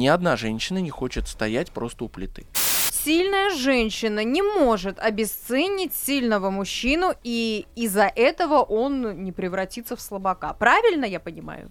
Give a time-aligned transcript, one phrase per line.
[0.00, 2.46] ни одна женщина не хочет стоять просто у плиты.
[2.90, 10.54] Сильная женщина не может обесценить сильного мужчину, и из-за этого он не превратится в слабака.
[10.58, 11.70] Правильно я понимаю?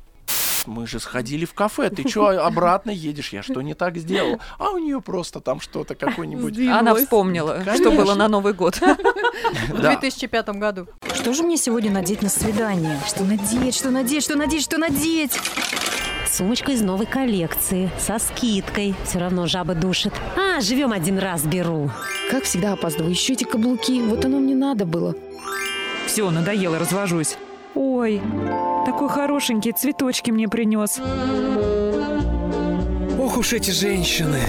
[0.65, 3.34] мы же сходили в кафе, ты что, обратно едешь?
[3.34, 4.40] Я что не так сделал?
[4.58, 6.60] А у нее просто там что-то какое-нибудь...
[6.68, 7.76] Она вспомнила, Конечно.
[7.76, 8.78] что было на Новый год.
[9.70, 10.88] В 2005 году.
[11.14, 13.00] Что же мне сегодня надеть на свидание?
[13.08, 15.40] Что надеть, что надеть, что надеть, что надеть?
[16.32, 18.94] Сумочка из новой коллекции, со скидкой.
[19.04, 20.14] Все равно жаба душит.
[20.38, 21.90] А, живем один раз, беру.
[22.30, 23.12] Как всегда опаздываю.
[23.12, 24.02] Еще эти каблуки.
[24.02, 25.16] Вот оно мне надо было.
[26.06, 27.38] Все, надоело, развожусь.
[27.76, 28.22] Ой,
[28.86, 31.00] такой хорошенький, цветочки мне принес.
[33.20, 34.42] Ох уж эти женщины.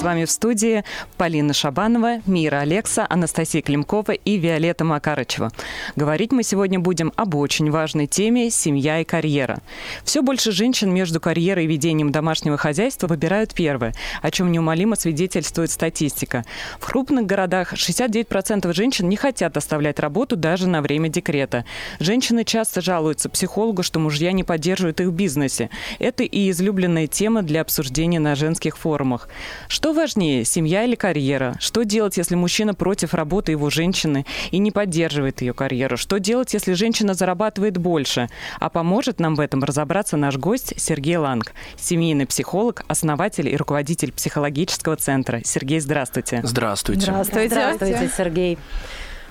[0.00, 0.82] С вами в студии
[1.18, 5.52] Полина Шабанова, Мира Алекса, Анастасия Климкова и Виолетта Макарычева.
[5.94, 9.58] Говорить мы сегодня будем об очень важной теме «Семья и карьера».
[10.02, 13.92] Все больше женщин между карьерой и ведением домашнего хозяйства выбирают первое,
[14.22, 16.46] о чем неумолимо свидетельствует статистика.
[16.78, 21.66] В крупных городах 69% женщин не хотят оставлять работу даже на время декрета.
[21.98, 25.68] Женщины часто жалуются психологу, что мужья не поддерживают их в бизнесе.
[25.98, 29.28] Это и излюбленная тема для обсуждения на женских форумах.
[29.68, 31.56] Что что важнее, семья или карьера?
[31.58, 35.96] Что делать, если мужчина против работы его женщины и не поддерживает ее карьеру?
[35.96, 38.28] Что делать, если женщина зарабатывает больше?
[38.60, 44.12] А поможет нам в этом разобраться наш гость Сергей Ланг, семейный психолог, основатель и руководитель
[44.12, 45.40] психологического центра.
[45.44, 46.40] Сергей, здравствуйте.
[46.44, 47.00] Здравствуйте.
[47.00, 48.58] Здравствуйте, здравствуйте Сергей.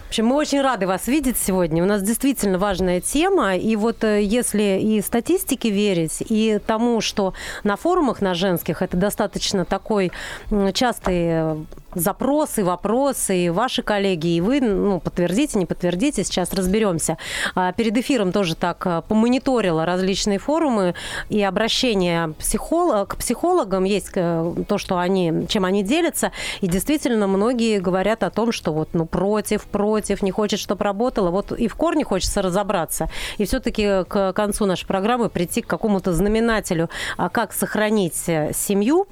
[0.10, 1.84] В общем, мы очень рады вас видеть сегодня.
[1.84, 3.56] У нас действительно важная тема.
[3.56, 8.98] И вот э, если и статистике верить, и тому, что на форумах на женских это
[8.98, 10.12] достаточно такой
[10.74, 11.58] частый э,
[11.96, 17.18] запросы, вопросы, и ваши коллеги, и вы, ну, подтвердите, не подтвердите, сейчас разберемся.
[17.56, 20.94] А перед эфиром тоже так а, помониторила различные форумы
[21.30, 27.28] и обращения психолог, к психологам, есть э, то, что они, чем они делятся, и действительно
[27.28, 31.68] многие говорят о том, что вот, ну, против, против, не хочет, чтобы работало, вот и
[31.68, 37.30] в корне хочется разобраться, и все-таки к концу нашей программы прийти к какому-то знаменателю, а
[37.30, 39.08] как сохранить семью,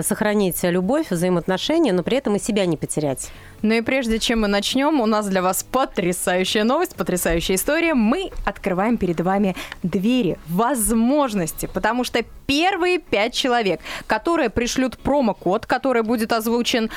[0.00, 3.30] сохранить любовь, взаимоотношения, но при этом и себя не потерять.
[3.62, 7.94] Ну и прежде чем мы начнем, у нас для вас потрясающая новость, потрясающая история.
[7.94, 16.02] Мы открываем перед вами двери, возможности, потому что первые пять человек, которые пришлют промокод, который
[16.02, 16.90] будет озвучен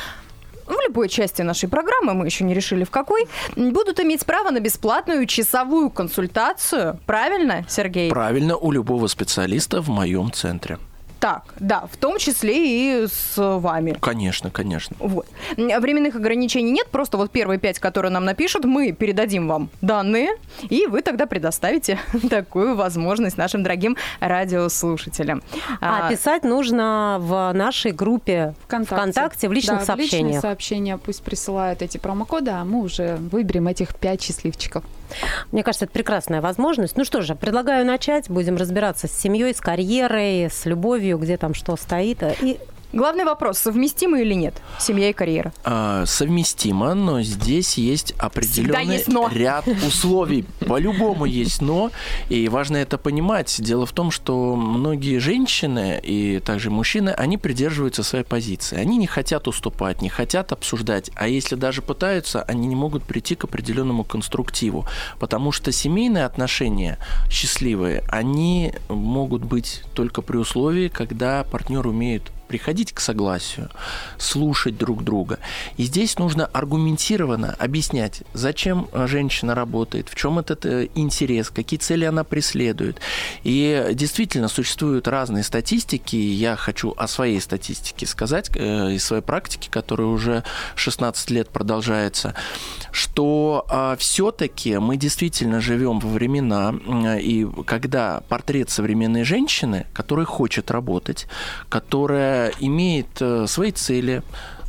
[0.65, 4.59] в любой части нашей программы, мы еще не решили в какой, будут иметь право на
[4.59, 6.99] бесплатную часовую консультацию.
[7.05, 8.09] Правильно, Сергей?
[8.09, 10.77] Правильно, у любого специалиста в моем центре.
[11.23, 13.95] Так, да, в том числе и с вами.
[14.01, 14.97] Конечно, конечно.
[14.99, 15.25] Вот.
[15.55, 20.31] Временных ограничений нет, просто вот первые пять, которые нам напишут, мы передадим вам данные,
[20.63, 21.97] и вы тогда предоставите
[22.29, 25.41] такую возможность нашим дорогим радиослушателям.
[25.79, 30.11] А, а писать нужно в нашей группе ВКонтакте, ВКонтакте в личных да, сообщениях.
[30.11, 34.83] В личные сообщения пусть присылают эти промокоды, а мы уже выберем этих пять счастливчиков.
[35.51, 36.97] Мне кажется, это прекрасная возможность.
[36.97, 38.29] Ну что же, предлагаю начать.
[38.29, 42.23] Будем разбираться с семьей, с карьерой, с любовью, где там что стоит.
[42.41, 42.59] И
[42.93, 45.51] Главный вопрос, совместимы или нет семья и карьера?
[45.63, 49.29] А, совместимо, но здесь есть определенный есть но.
[49.33, 50.45] ряд условий.
[50.67, 51.89] По-любому есть но,
[52.29, 53.55] и важно это понимать.
[53.59, 58.77] Дело в том, что многие женщины и также мужчины, они придерживаются своей позиции.
[58.77, 63.33] Они не хотят уступать, не хотят обсуждать, а если даже пытаются, они не могут прийти
[63.33, 64.85] к определенному конструктиву,
[65.19, 72.93] потому что семейные отношения счастливые, они могут быть только при условии, когда партнер умеет приходить
[72.93, 73.69] к согласию,
[74.17, 75.39] слушать друг друга.
[75.77, 81.79] И здесь нужно аргументированно объяснять, зачем э, женщина работает, в чем этот э, интерес, какие
[81.79, 82.99] цели она преследует.
[83.43, 86.15] И действительно существуют разные статистики.
[86.15, 90.43] Я хочу о своей статистике сказать, э, из своей практики, которая уже
[90.75, 92.33] 16 лет продолжается,
[92.91, 93.65] что
[93.97, 96.73] все-таки мы действительно живем во времена,
[97.19, 101.27] и когда портрет современной женщины, которая хочет работать,
[101.69, 104.21] которая имеет э, свои цели,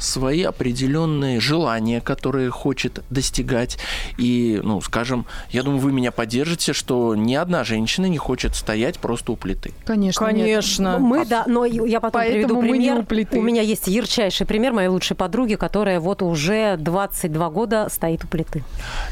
[0.05, 3.79] свои определенные желания, которые хочет достигать.
[4.19, 8.99] И, ну, скажем, я думаю, вы меня поддержите, что ни одна женщина не хочет стоять
[8.99, 9.73] просто у плиты.
[9.85, 10.27] Конечно.
[10.27, 10.99] Конечно.
[10.99, 12.75] Ну, мы, да, но я потом Поэтому приведу пример.
[12.75, 13.39] Мы не у, плиты.
[13.39, 18.29] у меня есть ярчайший пример моей лучшей подруги, которая вот уже 22 года стоит у
[18.29, 18.65] плиты.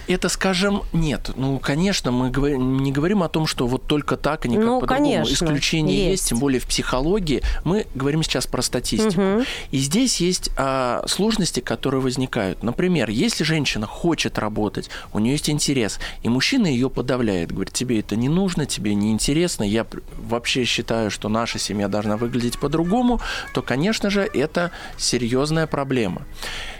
[0.08, 1.30] Это, скажем, нет.
[1.36, 5.24] Ну, конечно, мы не говорим о том, что вот только так и никак ну, по-другому.
[5.24, 6.10] Исключения есть.
[6.10, 7.42] есть, тем более в психологии.
[7.64, 9.20] Мы говорим сейчас про статистику.
[9.20, 9.44] Угу.
[9.70, 12.62] И здесь есть а, а, сложности, которые возникают.
[12.62, 18.00] Например, если женщина хочет работать, у нее есть интерес, и мужчина ее подавляет, говорит, тебе
[18.00, 19.87] это не нужно, тебе не интересно, я
[20.29, 23.20] вообще считаю, что наша семья должна выглядеть по-другому,
[23.55, 26.23] то, конечно же, это серьезная проблема.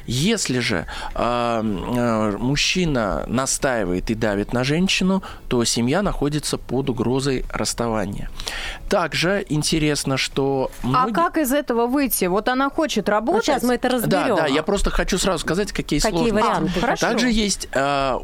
[0.07, 7.45] Если же а, а, мужчина настаивает и давит на женщину, то семья находится под угрозой
[7.53, 8.29] расставания.
[8.89, 12.25] Также интересно, что А многие- как из этого выйти?
[12.25, 13.45] Вот она хочет Вот работать.
[13.45, 14.37] сейчас мы это разберем.
[14.37, 16.47] да, да, я просто хочу сразу сказать, какие, Какие сложности.
[16.47, 16.81] варианты?
[16.81, 17.07] Хорошо.
[17.07, 18.19] Также есть э,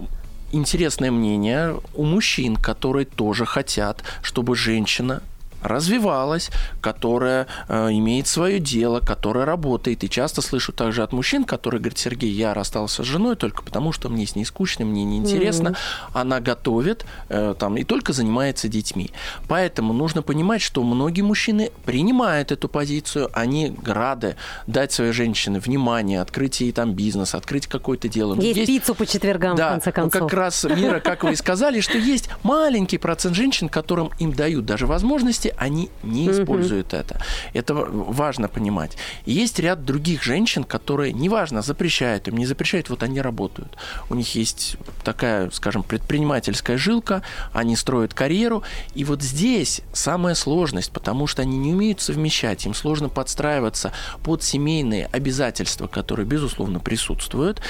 [0.53, 5.23] интересное мнение у мужчин, которые тоже хотят, чтобы женщина
[5.63, 6.51] развивалась,
[6.81, 10.05] которая э, имеет свое дело, которая работает.
[10.05, 13.93] И часто слышу также от мужчин, которые говорят, Сергей, я расстался с женой только потому,
[13.93, 15.77] что мне с ней скучно, мне неинтересно.
[16.13, 19.11] Она готовит э, там, и только занимается детьми.
[19.49, 26.21] Поэтому нужно понимать, что многие мужчины принимают эту позицию, они рады дать своей женщине внимание,
[26.21, 28.35] открыть ей там бизнес, открыть какое-то дело.
[28.35, 30.23] Но Есть, пиццу по четвергам, да, в конце ну, концов.
[30.23, 34.65] как раз, Мира, как вы и сказали, что есть маленький процент женщин, которым им дают
[34.65, 37.21] даже возможности, они не используют это.
[37.53, 38.97] Это важно понимать.
[39.25, 43.77] И есть ряд других женщин, которые, неважно, запрещают им, не запрещают, вот они работают.
[44.11, 47.23] У них есть такая, скажем, предпринимательская жилка,
[47.53, 48.62] они строят карьеру,
[48.95, 53.93] и вот здесь самая сложность, потому что они не умеют совмещать, им сложно подстраиваться
[54.23, 57.61] под семейные обязательства, которые, безусловно, присутствуют.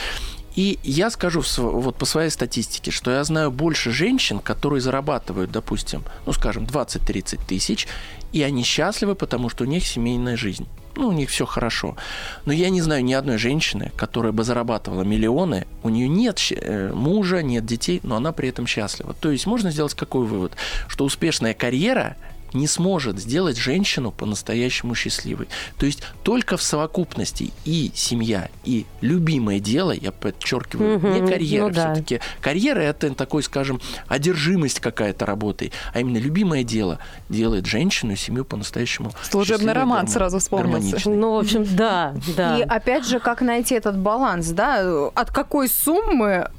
[0.59, 6.03] И я скажу вот по своей статистике, что я знаю больше женщин, которые зарабатывают, допустим,
[6.27, 7.87] ну, скажем, 20-30 тысяч,
[8.33, 10.67] и они счастливы, потому что у них семейная жизнь.
[10.97, 11.97] Ну, у них все хорошо.
[12.45, 16.93] Но я не знаю ни одной женщины, которая бы зарабатывала миллионы, у нее нет э,
[16.93, 19.15] мужа, нет детей, но она при этом счастлива.
[19.15, 20.55] То есть можно сделать какой вывод?
[20.89, 22.17] Что успешная карьера
[22.53, 25.49] не сможет сделать женщину по-настоящему счастливой.
[25.79, 31.69] То есть только в совокупности и семья, и любимое дело, я подчеркиваю, Мгм, не карьера
[31.69, 31.95] ну да.
[31.95, 32.21] все-таки.
[32.41, 36.99] Карьера это такой, скажем, одержимость какая-то работой, а именно любимое дело
[37.29, 41.09] делает женщину и семью по-настоящему Служебный роман гармо- сразу вспомнился.
[41.09, 42.59] Ну, в общем, да, да.
[42.59, 45.09] И опять же, как найти этот баланс, да?
[45.15, 46.51] От какой суммы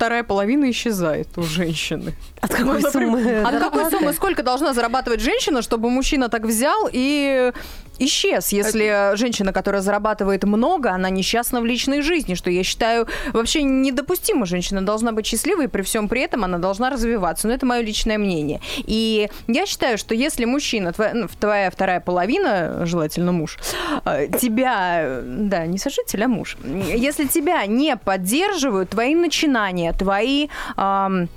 [0.00, 2.14] вторая половина исчезает у женщины?
[2.40, 3.42] От какой суммы?
[3.42, 7.52] От какой суммы сколько должна зарабатывать женщина, чтобы мужчина так взял и
[8.00, 13.62] исчез, если женщина, которая зарабатывает много, она несчастна в личной жизни, что я считаю вообще
[13.62, 14.46] недопустимо.
[14.46, 17.46] Женщина должна быть счастливой, и при всем при этом она должна развиваться.
[17.48, 18.60] Но это мое личное мнение.
[18.78, 23.58] И я считаю, что если мужчина, твоя, ну, твоя вторая половина, желательно муж,
[24.04, 30.48] э, тебя, да, не сожитель, а муж, если тебя не поддерживают, твои начинания, твои...
[30.76, 31.28] ам,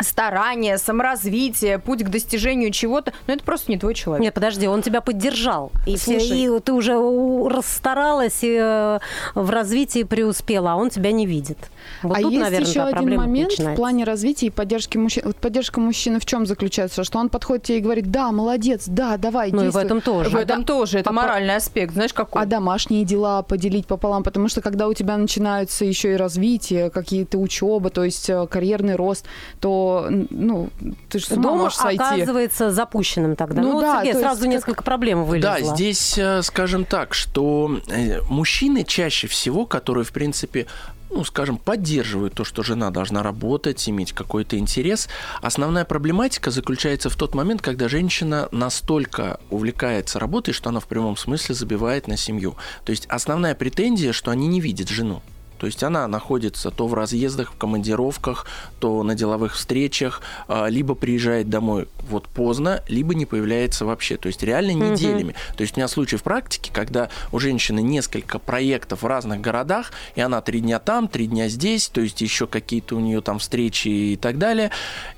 [0.00, 4.22] старания, саморазвитие, путь к достижению чего-то, но это просто не твой человек.
[4.22, 5.70] Нет, подожди, он тебя поддержал.
[5.86, 6.18] И, все-
[6.56, 8.98] и ты уже у- расстаралась и э,
[9.34, 11.58] в развитии преуспела, а он тебя не видит.
[12.08, 13.76] Вот а тут, есть наверное, еще да, один момент в начинается.
[13.80, 15.22] плане развития и поддержки мужчин.
[15.26, 17.04] Вот поддержка мужчины в чем заключается?
[17.04, 19.84] Что он подходит тебе и говорит, да, молодец, да, давай, Ну и в действуй».
[19.84, 20.30] этом тоже.
[20.30, 22.42] В этом тоже, это а моральный аспект, знаешь, какой?
[22.42, 27.38] А домашние дела поделить пополам, потому что когда у тебя начинаются еще и развитие, какие-то
[27.38, 29.26] учеба, то есть э, карьерный рост,
[29.60, 30.68] то, ну,
[31.08, 32.00] ты же с ума Дом можешь сойти.
[32.02, 33.62] оказывается запущенным тогда.
[33.62, 35.50] Ну Ну, да, есть сразу как- несколько проблем вылезло.
[35.58, 40.66] Да, здесь, э, скажем так, что э, мужчины чаще всего, которые, в принципе,
[41.10, 45.08] ну, скажем, поддерживают то, что жена должна работать, иметь какой-то интерес.
[45.42, 51.16] Основная проблематика заключается в тот момент, когда женщина настолько увлекается работой, что она в прямом
[51.16, 52.56] смысле забивает на семью.
[52.84, 55.22] То есть основная претензия, что они не видят жену.
[55.64, 58.44] То есть она находится то в разъездах, в командировках,
[58.80, 64.18] то на деловых встречах, а, либо приезжает домой вот поздно, либо не появляется вообще.
[64.18, 65.34] То есть реально неделями.
[65.56, 69.92] То есть у меня случай в практике, когда у женщины несколько проектов в разных городах,
[70.16, 73.38] и она три дня там, три дня здесь, то есть еще какие-то у нее там
[73.38, 74.70] встречи и так далее.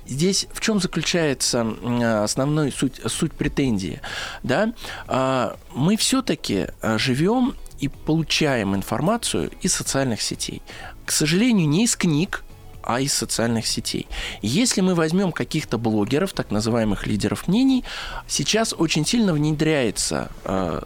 [0.07, 4.01] Здесь в чем заключается м, основной суть, суть претензии?
[4.45, 4.73] Да?
[5.09, 10.63] А, Мы все-таки живем и получаем информацию из социальных сетей.
[11.05, 12.45] К сожалению, не из книг,
[12.87, 14.07] а из социальных сетей.
[14.43, 17.85] Если мы возьмем каких-то блогеров, так называемых лидеров мнений,
[18.29, 20.81] сейчас очень сильно внедряется э,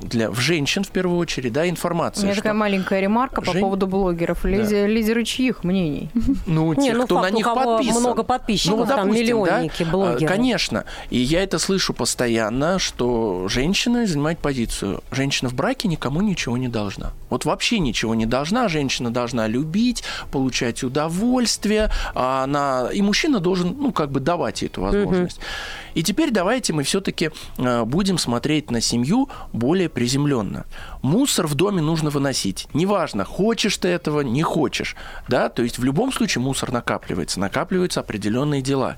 [0.00, 2.22] для, в женщин, в первую очередь, да, У информация.
[2.24, 4.44] меня что- такая маленькая ремарка по Жень- поводу блогеров.
[4.44, 6.08] Лизи- Лидеры чьих мнений?
[6.46, 8.00] ну, Не, тех, ну, кто факт, на у них кого подписан.
[8.00, 10.26] много подписчиков, Ну, там допустим, миллионники, да, блогеры.
[10.26, 10.84] Конечно.
[11.10, 15.02] И я это слышу постоянно, что женщина занимает позицию.
[15.10, 17.12] Женщина в браке никому ничего не должна.
[17.28, 18.68] Вот вообще ничего не должна.
[18.68, 22.88] Женщина должна любить, получать удовольствие, удовольствие, а на...
[22.92, 25.40] и мужчина должен, ну, как бы давать ей эту возможность.
[25.94, 30.66] И теперь давайте мы все-таки будем смотреть на семью более приземленно.
[31.02, 32.68] Мусор в доме нужно выносить.
[32.74, 34.96] Неважно, хочешь ты этого, не хочешь.
[35.28, 35.48] Да?
[35.48, 38.96] То есть в любом случае мусор накапливается, накапливаются определенные дела.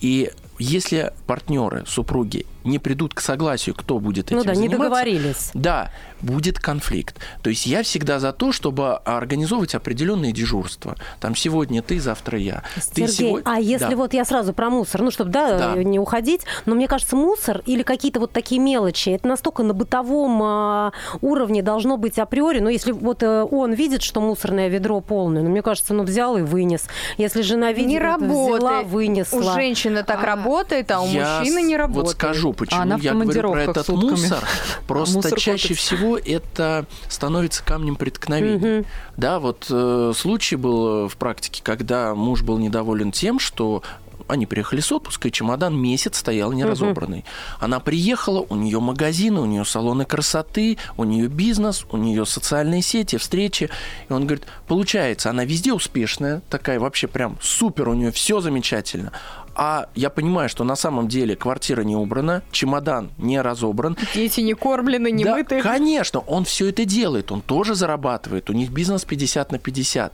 [0.00, 4.82] И если партнеры, супруги не придут к согласию, кто будет этим ну да, заниматься, не
[4.82, 5.50] договорились.
[5.54, 5.90] Да,
[6.20, 7.16] будет конфликт.
[7.42, 10.96] То есть я всегда за то, чтобы организовывать определенные дежурства.
[11.20, 12.62] Там сегодня ты, завтра я.
[12.76, 13.50] Сергей, ты сегодня...
[13.50, 13.96] а если да.
[13.96, 15.82] вот я сразу про мусор, ну, чтобы, да, Да.
[15.82, 20.40] не уходить, но мне кажется, мусор или какие-то вот такие мелочи, это настолько на бытовом
[20.42, 25.42] а, уровне должно быть априори, но если вот э, он видит, что мусорное ведро полное,
[25.42, 26.86] ну, мне кажется, ну, взял и вынес.
[27.18, 28.86] Если жена видит, Не это взяла, работает.
[28.86, 29.38] вынесла.
[29.38, 32.06] У женщины так А, работает, а у Я мужчины не работает.
[32.06, 34.10] Вот скажу, почему она в я говорю про этот сутками.
[34.10, 34.44] мусор.
[34.86, 35.86] Просто мусор чаще копится.
[35.86, 38.84] всего это становится камнем преткновения.
[39.16, 43.82] Да, вот э, случай был э, в практике, когда муж был недоволен тем, что
[44.26, 47.24] они приехали с отпуска, и чемодан месяц стоял неразобранный.
[47.60, 52.82] Она приехала, у нее магазины, у нее салоны красоты, у нее бизнес, у нее социальные
[52.82, 53.70] сети, встречи.
[54.08, 59.12] И он говорит, получается, она везде успешная, такая вообще прям супер, у нее все замечательно.
[59.54, 64.54] А я понимаю, что на самом деле квартира не убрана, чемодан не разобран, Дети не
[64.54, 65.62] кормлены, не да, мыты.
[65.62, 70.12] Конечно, он все это делает, он тоже зарабатывает, у них бизнес 50 на 50,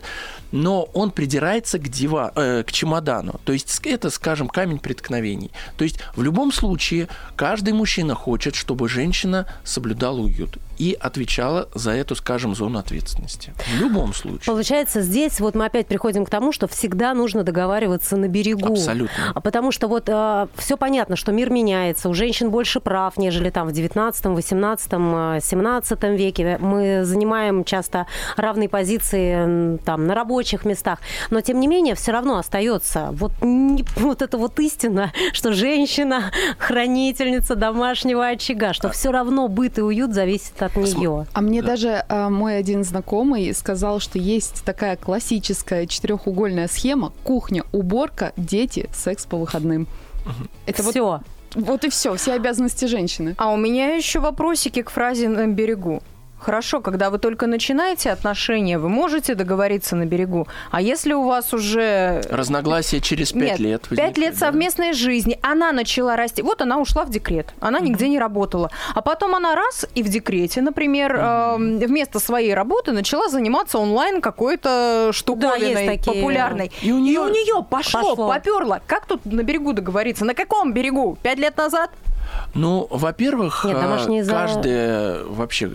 [0.53, 5.51] но он придирается к, дива, э, к чемодану, то есть это, скажем, камень преткновений.
[5.77, 11.91] То есть в любом случае каждый мужчина хочет, чтобы женщина соблюдала уют и отвечала за
[11.91, 13.53] эту, скажем, зону ответственности.
[13.77, 14.47] В любом случае.
[14.47, 18.73] Получается, здесь вот мы опять приходим к тому, что всегда нужно договариваться на берегу.
[18.73, 19.33] Абсолютно.
[19.35, 20.09] А Потому что вот
[20.57, 25.41] все понятно, что мир меняется, у женщин больше прав, нежели там в 19, 18, э,
[25.43, 26.57] 17 веке.
[26.59, 28.07] Мы занимаем часто
[28.39, 33.85] равные позиции там на рабочих местах, но тем не менее все равно остается вот, не-
[33.97, 40.15] вот эта вот истина, что женщина хранительница домашнего очага, что все равно быт и уют
[40.15, 41.27] зависит от нее.
[41.33, 47.65] А мне даже а, мой один знакомый сказал, что есть такая классическая четырехугольная схема: кухня,
[47.73, 49.89] уборка, дети, секс по выходным.
[50.67, 51.21] Это вот, Все.
[51.55, 53.35] вот и все, все обязанности женщины.
[53.39, 56.03] А у меня еще вопросики к фразе на берегу.
[56.41, 60.49] Хорошо, когда вы только начинаете отношения, вы можете договориться на берегу.
[60.71, 62.23] А если у вас уже...
[62.31, 63.87] Разногласия через пять лет.
[63.89, 64.47] пять лет да.
[64.47, 66.43] совместной жизни, она начала расти.
[66.43, 68.71] Вот она ушла в декрет, она нигде не работала.
[68.95, 74.21] А потом она раз и в декрете, например, эм, вместо своей работы начала заниматься онлайн
[74.21, 76.23] какой-то штуковиной есть такие.
[76.23, 76.73] популярной.
[76.83, 78.29] И у неё- нее пошло, Пошло.
[78.29, 78.81] поперло.
[78.87, 80.25] Как тут на берегу договориться?
[80.25, 81.19] На каком берегу?
[81.23, 81.91] Пять лет назад?
[82.55, 85.71] Ну, во-первых, Нет, а, каждый, вообще,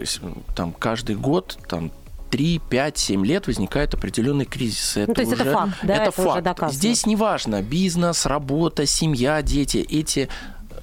[0.55, 1.91] там, каждый год, там,
[2.31, 5.05] 3, 5, 7 лет возникают определенные кризисы.
[5.07, 6.43] Ну, то есть это уже- факт, да, это это уже факт.
[6.43, 6.77] доказано.
[6.77, 9.77] Здесь неважно, бизнес, работа, семья, дети.
[9.77, 10.27] Эти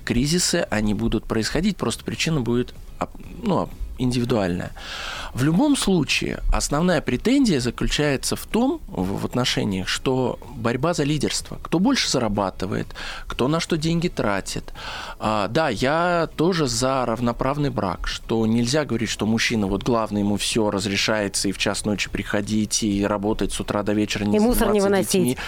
[0.05, 3.11] кризисы, они будут происходить, просто причина будет об-
[3.43, 4.73] ну, индивидуальная.
[5.35, 11.59] В любом случае, основная претензия заключается в том, в, в отношениях, что борьба за лидерство.
[11.63, 12.87] Кто больше зарабатывает,
[13.27, 14.75] кто на что деньги тратит.
[15.19, 20.37] А, да, я тоже за равноправный брак, что нельзя говорить, что мужчина, вот главное, ему
[20.37, 24.41] все разрешается и в час ночи приходить, и работать с утра до вечера, не И
[24.41, 25.13] мусор не выносить.
[25.13, 25.39] детьми.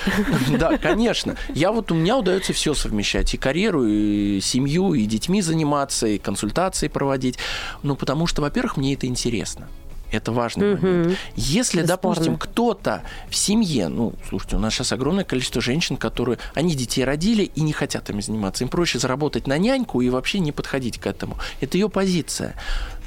[0.58, 1.36] Да, конечно.
[1.54, 3.34] Я вот, у меня удается все совмещать.
[3.34, 7.38] И карьеру, и семью, и детьми заниматься, и консультации проводить.
[7.82, 9.68] Ну, потому что, во-первых, мне это интересно.
[10.14, 10.82] Это важный Мгм.
[10.82, 11.18] момент.
[11.34, 11.86] Если, Бесспорно.
[12.14, 17.04] допустим, кто-то в семье, ну, слушайте, у нас сейчас огромное количество женщин, которые, они детей
[17.04, 18.62] родили и не хотят ими заниматься.
[18.64, 21.36] Им проще заработать на няньку и вообще не подходить к этому.
[21.60, 22.54] Это ее позиция.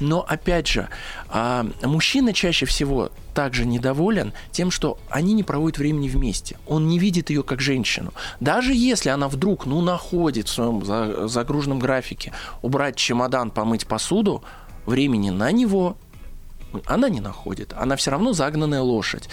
[0.00, 0.88] Но, опять же,
[1.30, 6.56] а, мужчина чаще всего также недоволен тем, что они не проводят времени вместе.
[6.66, 8.12] Он не видит ее как женщину.
[8.40, 14.42] Даже если она вдруг, ну, находит в своем за- загруженном графике убрать чемодан, помыть посуду,
[14.86, 15.96] времени на него
[16.86, 17.72] она не находит.
[17.76, 19.28] Она все равно загнанная лошадь.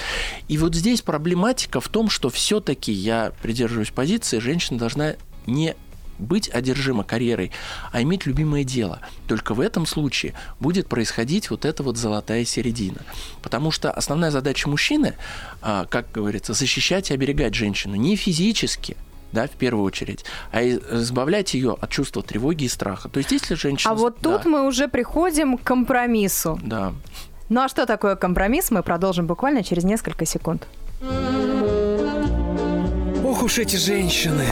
[0.48, 5.16] И вот здесь проблематика в том, что все-таки я придерживаюсь позиции, женщина должна
[5.46, 5.76] не
[6.18, 7.52] быть одержима карьерой,
[7.92, 9.02] а иметь любимое дело.
[9.28, 13.02] Только в этом случае будет происходить вот эта вот золотая середина.
[13.42, 15.16] Потому что основная задача мужчины,
[15.62, 18.96] а, как говорится, защищать и оберегать женщину не физически,
[19.36, 23.10] да, в первую очередь, а избавлять ее от чувства тревоги и страха.
[23.10, 23.94] То есть, если женщина...
[23.94, 26.60] А вот тут да, мы уже приходим к компромиссу.
[26.64, 26.94] Да.
[27.50, 30.68] Ну а что такое компромисс, мы продолжим буквально через несколько секунд.
[33.24, 34.46] Ох уж эти женщины.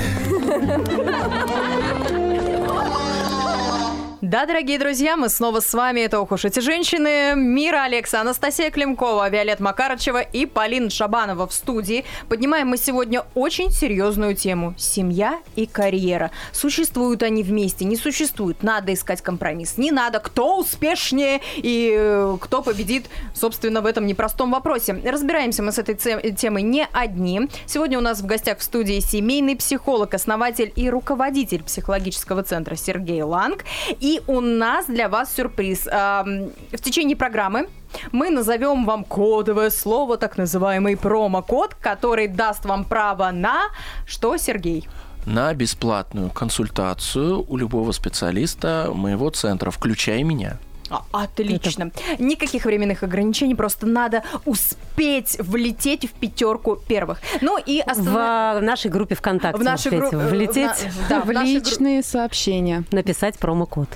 [4.33, 5.99] Да, дорогие друзья, мы снова с вами.
[5.99, 7.33] Это «Ох уж эти женщины».
[7.35, 12.03] Мира Алекса, Анастасия Климкова, Виолет Макарычева и Полина Шабанова в студии.
[12.29, 16.31] Поднимаем мы сегодня очень серьезную тему– семья и карьера.
[16.51, 18.63] Существуют они вместе, не существуют.
[18.63, 19.77] Надо искать компромисс.
[19.77, 20.17] Не надо.
[20.17, 24.99] Кто успешнее и э, кто победит, собственно, в этом непростом вопросе.
[25.05, 25.93] Разбираемся мы с этой
[26.33, 27.49] темой не одни.
[27.67, 33.21] Сегодня у нас в гостях в студии семейный психолог, основатель и руководитель психологического центра Сергей
[33.21, 33.63] Ланг.
[33.99, 35.85] И у нас для вас сюрприз.
[35.85, 37.67] В течение программы
[38.11, 43.63] мы назовем вам кодовое слово, так называемый промокод, который даст вам право на...
[44.07, 44.87] Что, Сергей?
[45.25, 50.57] На бесплатную консультацию у любого специалиста моего центра, включая меня.
[50.89, 51.91] А, Отлично.
[52.19, 57.19] Никаких временных ограничений, просто надо успеть влететь в пятерку первых.
[57.41, 61.31] Ну и В останов- э, нашей группе ВКонтакте в нашей группе влететь, да, в в
[61.31, 62.83] личные сообщения.
[62.91, 63.87] написать промокод.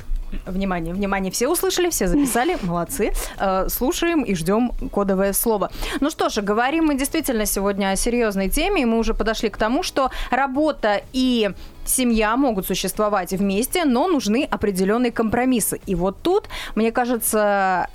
[0.46, 3.14] Внимание, внимание, все услышали, все записали, молодцы.
[3.40, 5.72] Э, Слушаем и ждем кодовое слово.
[6.02, 9.58] Ну что же, говорим мы действительно сегодня о серьезной теме, и мы уже подошли к
[9.58, 11.52] тому, что работа и
[11.86, 15.80] семья могут существовать вместе, но нужны определенные компромиссы.
[15.86, 17.88] И вот тут, мне кажется,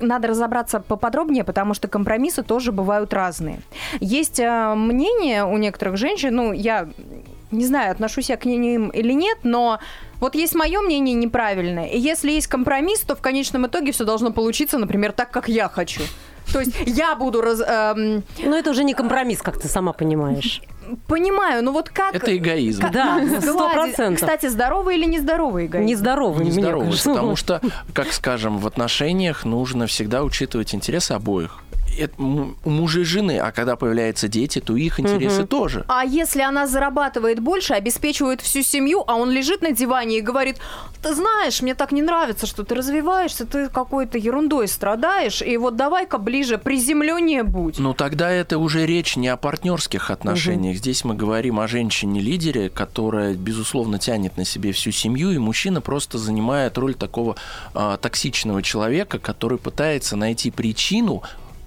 [0.00, 3.60] надо разобраться поподробнее, потому что компромиссы тоже бывают разные.
[4.00, 6.88] Есть э, мнение у некоторых женщин, ну, я
[7.50, 9.78] не знаю, отношусь я к ним или нет, но
[10.22, 11.86] вот есть мое мнение неправильное.
[11.86, 15.68] И если есть компромисс, то в конечном итоге все должно получиться, например, так, как я
[15.68, 16.02] хочу.
[16.52, 20.60] То есть я буду раз, эм, Но это уже не компромисс, как ты сама понимаешь.
[21.06, 22.14] понимаю, ну вот как...
[22.14, 22.82] Это эгоизм.
[22.82, 24.20] как Да, сто процентов.
[24.20, 25.86] Кстати, здоровый или нездоровый эгоизм?
[25.88, 27.08] Нездоровый, мне Нездоровый, кажется.
[27.10, 27.60] потому что,
[27.94, 31.61] как скажем, в отношениях нужно всегда учитывать интересы обоих.
[31.98, 35.84] Это у мужа и жены, а когда появляются дети, то их интересы тоже.
[35.88, 40.58] А если она зарабатывает больше, обеспечивает всю семью, а он лежит на диване и говорит,
[41.02, 45.76] ты знаешь, мне так не нравится, что ты развиваешься, ты какой-то ерундой страдаешь, и вот
[45.76, 47.78] давай-ка ближе, приземленнее будь.
[47.78, 50.76] Ну тогда это уже речь не о партнерских отношениях.
[50.76, 56.18] Здесь мы говорим о женщине-лидере, которая, безусловно, тянет на себе всю семью, и мужчина просто
[56.18, 57.36] занимает роль такого
[57.74, 61.22] а, токсичного человека, который пытается найти причину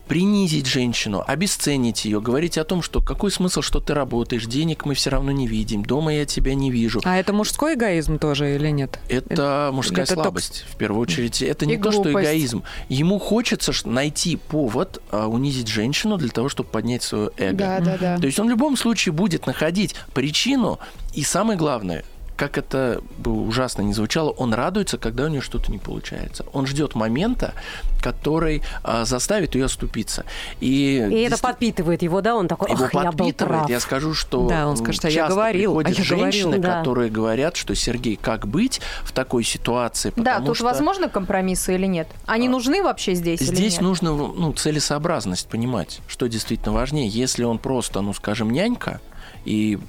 [0.07, 4.93] принизить женщину, обесценить ее, говорить о том, что какой смысл, что ты работаешь, денег мы
[4.93, 7.01] все равно не видим, дома я тебя не вижу.
[7.03, 8.99] А это мужской эгоизм тоже или нет?
[9.09, 11.41] Это мужская это токс- слабость, в первую очередь.
[11.41, 12.63] Это не то, что эгоизм.
[12.89, 17.57] Ему хочется найти повод а, унизить женщину для того, чтобы поднять свое эго.
[17.57, 18.17] Да, да, да.
[18.17, 20.79] То есть он в любом случае будет находить причину,
[21.13, 22.03] и самое главное,
[22.35, 26.45] как это бы ужасно не звучало, он радуется, когда у нее что-то не получается.
[26.53, 27.53] Он ждет момента,
[28.01, 30.25] который а, заставит ее оступиться.
[30.59, 32.35] И, И это подпитывает его, да?
[32.35, 33.37] Он такой, его ах, я был подпитывает.
[33.59, 33.69] прав.
[33.69, 36.03] Я скажу, что Да, он скажет, а я часто говорил, а я говорил.
[36.05, 36.79] женщины, Да.
[36.79, 40.11] которые говорят, что Сергей, как быть в такой ситуации?
[40.15, 42.07] Да, Потому тут что возможны компромиссы или нет?
[42.25, 43.81] Они нужны вообще здесь, или Здесь нет?
[43.81, 47.07] нужно ну, целесообразность понимать, что действительно важнее.
[47.07, 48.99] Если он просто, ну, скажем, нянька,
[49.45, 49.79] и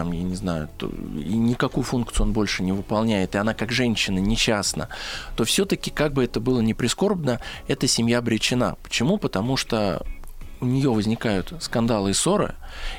[0.00, 3.70] там, я не знаю, то, и никакую функцию он больше не выполняет, и она как
[3.70, 4.88] женщина несчастна,
[5.36, 8.76] то все-таки, как бы это было не прискорбно, эта семья обречена.
[8.82, 9.18] Почему?
[9.18, 10.02] Потому что
[10.62, 12.54] у нее возникают скандалы и ссоры,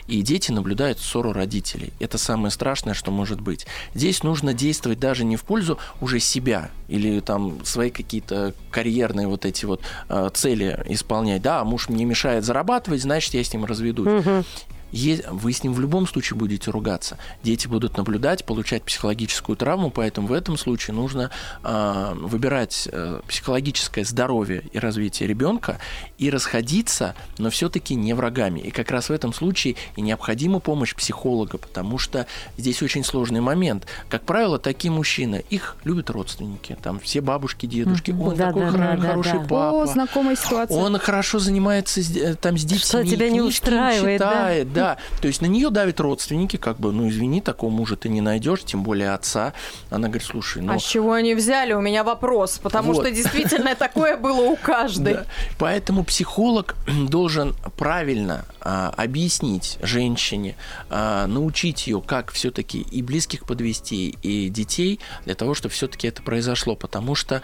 [0.05, 1.91] и дети наблюдают ссору родителей.
[1.99, 3.65] Это самое страшное, что может быть.
[3.95, 9.45] Здесь нужно действовать даже не в пользу уже себя или там свои какие-то карьерные вот
[9.45, 11.41] эти вот э, цели исполнять.
[11.41, 14.07] Да, муж мне мешает зарабатывать, значит, я с ним разведусь.
[14.07, 14.43] Е-
[14.91, 17.17] Вы с ним в любом случае будете ругаться.
[17.43, 21.31] Дети будут наблюдать, получать психологическую травму, поэтому в этом случае нужно
[21.63, 25.79] а, выбирать э, психологическое здоровье и развитие ребенка
[26.17, 28.59] и расходиться, но все-таки не врагами.
[28.59, 32.27] И как раз в этом случае и необходима помощь психолога, потому что
[32.57, 33.85] здесь очень сложный момент.
[34.09, 38.11] Как правило, такие мужчины, их любят родственники, там все бабушки, дедушки.
[38.11, 39.45] Он Да, такой да, хоро- да, да, хороший да.
[39.47, 39.83] папа.
[39.83, 40.77] О, знакомая ситуация.
[40.77, 42.79] Он хорошо занимается с, э, там с детьми.
[42.79, 44.31] Что тебя не устраивает, да?
[44.31, 44.97] читает, да.
[45.21, 48.63] То есть на нее давят родственники, как бы, ну извини, такого мужа ты не найдешь,
[48.63, 49.53] тем более отца.
[49.89, 51.73] Она говорит, слушай, ну А с чего они взяли?
[51.73, 52.59] У меня вопрос.
[52.59, 53.01] Потому Вот.
[53.01, 55.13] что действительно такое было у каждой.
[55.13, 55.25] Да.
[55.57, 56.75] Поэтому психолог
[57.09, 60.55] должен правильно а, объяснить женщине,
[60.89, 66.21] а, научить ее, как все-таки и близких подвести, и детей, для того, чтобы все-таки это
[66.21, 66.75] произошло.
[66.75, 67.41] Потому что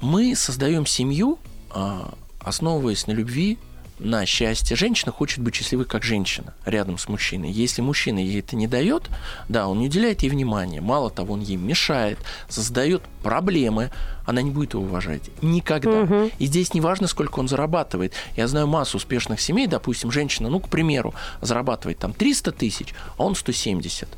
[0.00, 1.38] мы создаем семью,
[1.70, 3.58] а, основываясь на любви,
[3.98, 4.76] на счастье.
[4.76, 7.50] Женщина хочет быть счастливой как женщина рядом с мужчиной.
[7.50, 9.08] Если мужчина ей это не дает,
[9.48, 10.80] да, он не уделяет ей внимания.
[10.80, 13.90] Мало того, он ей мешает, создает проблемы,
[14.26, 15.30] она не будет его уважать.
[15.42, 16.28] Никогда.
[16.38, 18.12] И здесь не важно, сколько он зарабатывает.
[18.36, 23.24] Я знаю массу успешных семей, допустим, женщина, ну, к примеру, зарабатывает там 300 тысяч, а
[23.24, 24.08] он 170.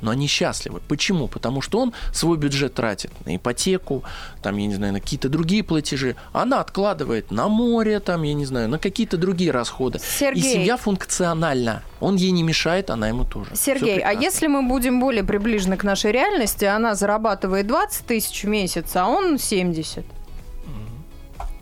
[0.00, 0.80] Но они счастливы.
[0.88, 1.28] Почему?
[1.28, 4.04] Потому что он свой бюджет тратит на ипотеку,
[4.42, 6.16] там, я не знаю, на какие-то другие платежи.
[6.32, 9.98] Она откладывает на море, там, я не знаю, на какие-то другие расходы.
[9.98, 10.40] Сергей.
[10.40, 11.82] И семья функциональна.
[12.00, 13.54] Он ей не мешает, она ему тоже.
[13.54, 18.48] Сергей, а если мы будем более приближены к нашей реальности, она зарабатывает 20 тысяч в
[18.48, 20.04] месяц, а он 70.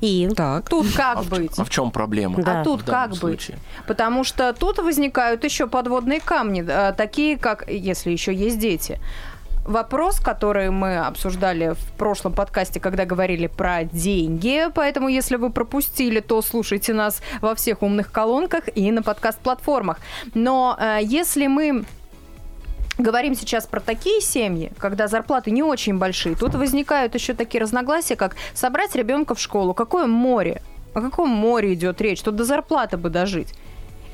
[0.01, 0.69] И Так.
[0.69, 1.59] Тут как а, в, быть?
[1.59, 2.43] а в чем проблема?
[2.43, 2.61] Да.
[2.61, 3.19] А тут в как быть?
[3.19, 3.59] случае?
[3.87, 9.01] Потому что тут возникают еще подводные камни, э, такие как, если еще есть дети.
[9.65, 16.21] Вопрос, который мы обсуждали в прошлом подкасте, когда говорили про деньги, поэтому если вы пропустили,
[16.21, 19.99] то слушайте нас во всех умных колонках и на подкаст-платформах.
[20.33, 21.85] Но э, если мы
[22.99, 28.17] говорим сейчас про такие семьи, когда зарплаты не очень большие, тут возникают еще такие разногласия,
[28.17, 29.73] как собрать ребенка в школу.
[29.75, 30.63] Какое море?
[30.95, 32.21] О каком море идет речь?
[32.23, 33.55] Тут до зарплаты бы дожить.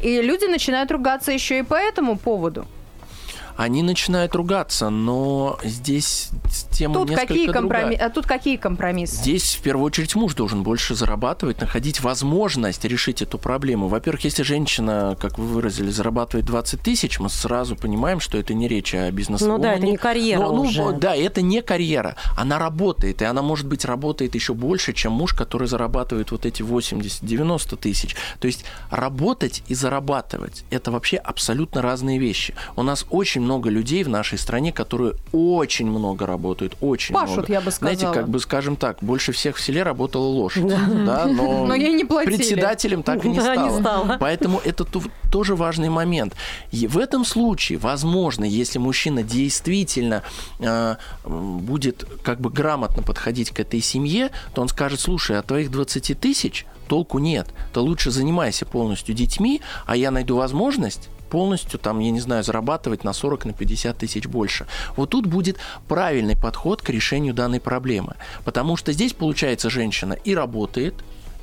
[0.03, 2.67] И люди начинают ругаться еще и по этому поводу.
[3.57, 6.31] Они начинают ругаться, но здесь
[6.71, 7.85] тема Тут несколько какие, другая.
[7.85, 9.17] компроми- а тут какие компромиссы?
[9.17, 13.89] Здесь в первую очередь муж должен больше зарабатывать, находить возможность решить эту проблему.
[13.89, 18.67] Во-первых, если женщина, как вы выразили, зарабатывает 20 тысяч, мы сразу понимаем, что это не
[18.67, 19.45] речь о бизнесе.
[19.45, 20.93] Ну да, это не карьера Но, ну, уже.
[20.93, 22.17] Да, это не карьера.
[22.37, 26.63] Она работает, и она, может быть, работает еще больше, чем муж, который зарабатывает вот эти
[26.63, 28.17] 80-90 тысяч.
[28.41, 32.55] То есть работать и зарабатывать– это вообще абсолютно разные вещи.
[32.77, 37.53] У нас очень много людей в нашей стране, которые очень много работают, очень Пашут, много.
[37.53, 38.15] я бы Знаете, сказала.
[38.15, 40.67] как бы, скажем так, больше всех в селе работала лошадь.
[40.67, 42.37] Да, но, Но ей не платили.
[42.37, 44.17] председателем так и не Да, не стала.
[44.19, 44.85] Поэтому это
[45.31, 46.35] тоже важный момент.
[46.73, 50.23] И в этом случае, возможно, если мужчина действительно
[50.61, 55.71] э, будет как бы грамотно подходить к этой семье, то он скажет, слушай, от твоих
[55.71, 57.49] 20 тысяч толку нет.
[57.73, 63.05] Ты лучше занимайся полностью детьми, а я найду возможность полностью, там, я не знаю, зарабатывать
[63.05, 64.67] на 40, на 50 тысяч больше.
[64.97, 65.59] Вот тут будет
[65.89, 68.15] правильный подход к решению данной проблемы.
[68.45, 70.95] Потому что здесь, получается, женщина и работает,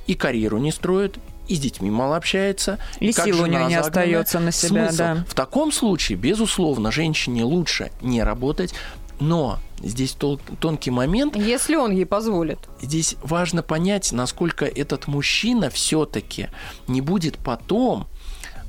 [0.08, 1.18] и карьеру не строит,
[1.48, 2.78] и с детьми мало общается.
[3.00, 4.98] И как сил у нее не остается на себя, Смысл?
[4.98, 5.26] да.
[5.28, 8.74] В таком случае, безусловно, женщине лучше не работать,
[9.20, 12.58] но здесь тол- тонкий момент, Если он ей позволит.
[12.82, 16.48] здесь важно понять, насколько этот мужчина все-таки
[16.88, 18.08] не будет потом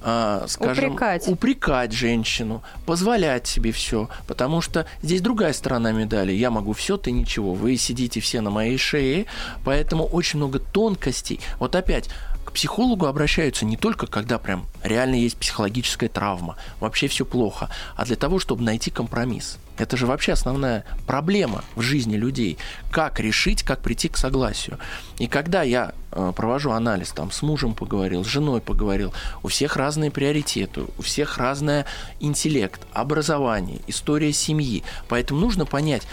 [0.05, 1.29] а, скажем, Упрекать.
[1.29, 6.33] упрекать женщину, позволять себе все, потому что здесь другая сторона медали.
[6.33, 7.55] Я могу все, ты ничего.
[7.55, 9.27] Вы сидите все на моей шее,
[9.65, 11.41] поэтому очень много тонкостей.
[11.59, 12.09] Вот опять,
[12.45, 18.05] к психологу обращаются не только, когда прям реально есть психологическая травма, вообще все плохо, а
[18.05, 19.59] для того, чтобы найти компромисс.
[19.79, 22.59] Это же вообще основная проблема в жизни людей.
[22.91, 24.79] Как решить, как прийти к согласию.
[25.19, 29.77] И когда я э, провожу анализ, там с мужем поговорил, с женой поговорил, у всех
[29.77, 31.85] разные приоритеты, у всех разный
[32.21, 34.83] интеллект, образование, история семьи.
[35.09, 36.07] Поэтому нужно понять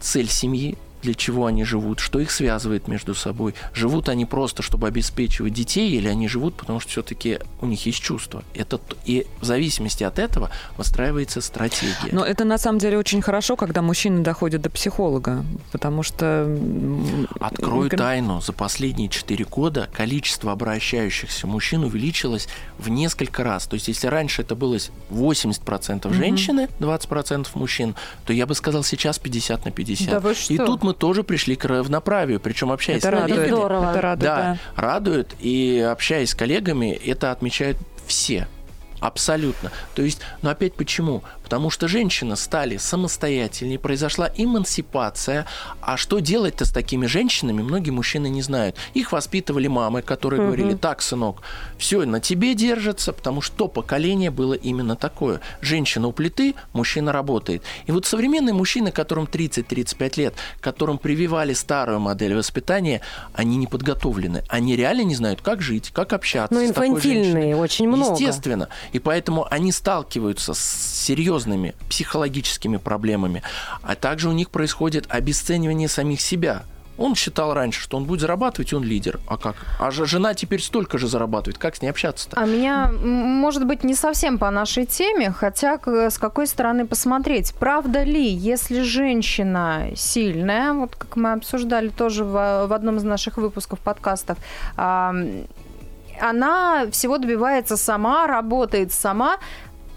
[0.00, 3.54] цель семьи, для чего они живут, что их связывает между собой.
[3.74, 8.00] Живут они просто, чтобы обеспечивать детей, или они живут, потому что все-таки у них есть
[8.00, 8.42] чувства.
[8.54, 12.10] Это, и в зависимости от этого выстраивается стратегия.
[12.10, 16.48] Но это на самом деле очень хорошо, когда мужчины доходят до психолога, потому что...
[17.38, 18.40] Открою тайну.
[18.40, 23.66] За последние 4 года количество обращающихся мужчин увеличилось в несколько раз.
[23.66, 24.78] То есть, если раньше это было
[25.10, 30.08] 80% женщины, 20% мужчин, то я бы сказал сейчас 50 на 50.
[30.08, 30.64] Да вы И что?
[30.64, 33.30] тут мы тоже пришли к равноправию, причем общаясь Это с коллегами.
[33.38, 33.48] радует.
[33.58, 33.90] Здорово.
[33.90, 34.58] Это радует, Да, да.
[34.82, 35.34] радует.
[35.40, 37.76] И общаясь с коллегами, это отмечают
[38.06, 38.46] все.
[39.04, 39.70] Абсолютно.
[39.94, 41.22] То есть, но опять почему?
[41.42, 45.44] Потому что женщины стали самостоятельнее, произошла эмансипация.
[45.82, 48.76] А что делать-то с такими женщинами, многие мужчины не знают.
[48.94, 51.42] Их воспитывали мамы, которые говорили, так, сынок,
[51.76, 55.40] все на тебе держится, потому что то поколение было именно такое.
[55.60, 57.62] Женщина у плиты, мужчина работает.
[57.84, 63.02] И вот современные мужчины, которым 30-35 лет, которым прививали старую модель воспитания,
[63.34, 64.44] они не подготовлены.
[64.48, 67.54] Они реально не знают, как жить, как общаться Ну, с такой инфантильные женщиной.
[67.54, 68.12] очень много.
[68.12, 68.68] Естественно.
[68.94, 70.60] И поэтому они сталкиваются с
[71.04, 73.42] серьезными психологическими проблемами.
[73.82, 76.62] А также у них происходит обесценивание самих себя.
[76.96, 79.18] Он считал раньше, что он будет зарабатывать, он лидер.
[79.26, 79.56] А как?
[79.80, 81.58] А же- жена теперь столько же зарабатывает.
[81.58, 82.40] Как с ней общаться-то?
[82.40, 87.52] А меня, может быть, не совсем по нашей теме, хотя с какой стороны посмотреть.
[87.58, 93.38] Правда ли, если женщина сильная, вот как мы обсуждали тоже в, в одном из наших
[93.38, 94.38] выпусков подкастов,
[96.20, 99.38] она всего добивается сама, работает сама,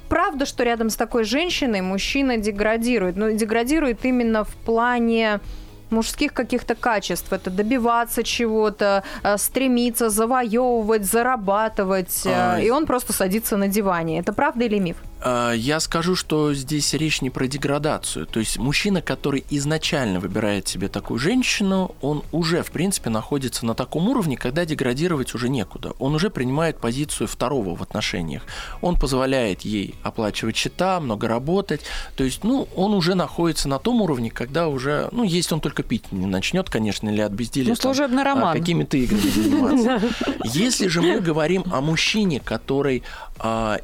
[0.09, 5.41] Правда, что рядом с такой женщиной мужчина деградирует, но деградирует именно в плане
[5.89, 7.31] мужских каких-то качеств.
[7.33, 12.23] Это добиваться чего-то, э, стремиться завоевывать, зарабатывать.
[12.25, 14.19] А, И он просто садится на диване.
[14.19, 14.97] Это правда или миф?
[15.21, 18.25] А, Я скажу, что здесь речь не про деградацию.
[18.25, 23.73] То есть мужчина, который изначально выбирает себе такую женщину, он уже, в принципе, находится на
[23.73, 25.93] таком уровне, когда деградировать уже некуда.
[25.99, 28.43] Он уже принимает позицию второго в отношениях.
[28.81, 31.81] Он позволяет ей оплачивать счета, много работать.
[32.15, 35.83] То есть, ну, он уже находится на том уровне, когда уже, ну, если он только
[35.83, 37.69] пить не начнет, конечно, или от безделия.
[37.69, 38.57] Ну, там, служебный а, роман.
[38.57, 40.01] какими-то играми заниматься.
[40.43, 43.03] Если же мы говорим о мужчине, который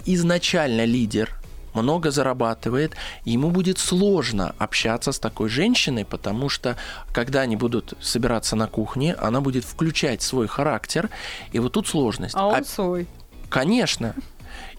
[0.05, 1.29] изначально лидер,
[1.73, 2.93] много зарабатывает,
[3.25, 6.77] ему будет сложно общаться с такой женщиной, потому что
[7.11, 11.09] когда они будут собираться на кухне, она будет включать свой характер,
[11.51, 12.35] и вот тут сложность.
[12.35, 13.07] А он А- свой.
[13.49, 14.15] Конечно.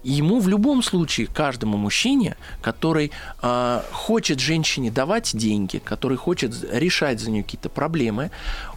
[0.02, 3.10] Ему в любом случае, каждому мужчине, который
[3.40, 8.30] а, хочет женщине давать деньги, который хочет решать за нее какие-то проблемы,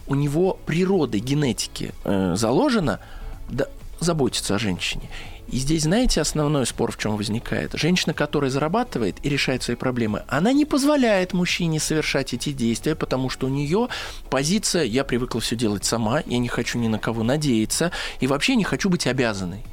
[0.06, 2.98] у него природой генетики э, заложено
[3.50, 3.66] да,
[4.00, 5.10] заботиться о женщине.
[5.50, 7.72] И здесь, знаете, основной спор в чем возникает?
[7.72, 13.30] Женщина, которая зарабатывает и решает свои проблемы, она не позволяет мужчине совершать эти действия, потому
[13.30, 13.88] что у нее
[14.28, 18.56] позиция «я привыкла все делать сама, я не хочу ни на кого надеяться, и вообще
[18.56, 19.64] не хочу быть обязанной».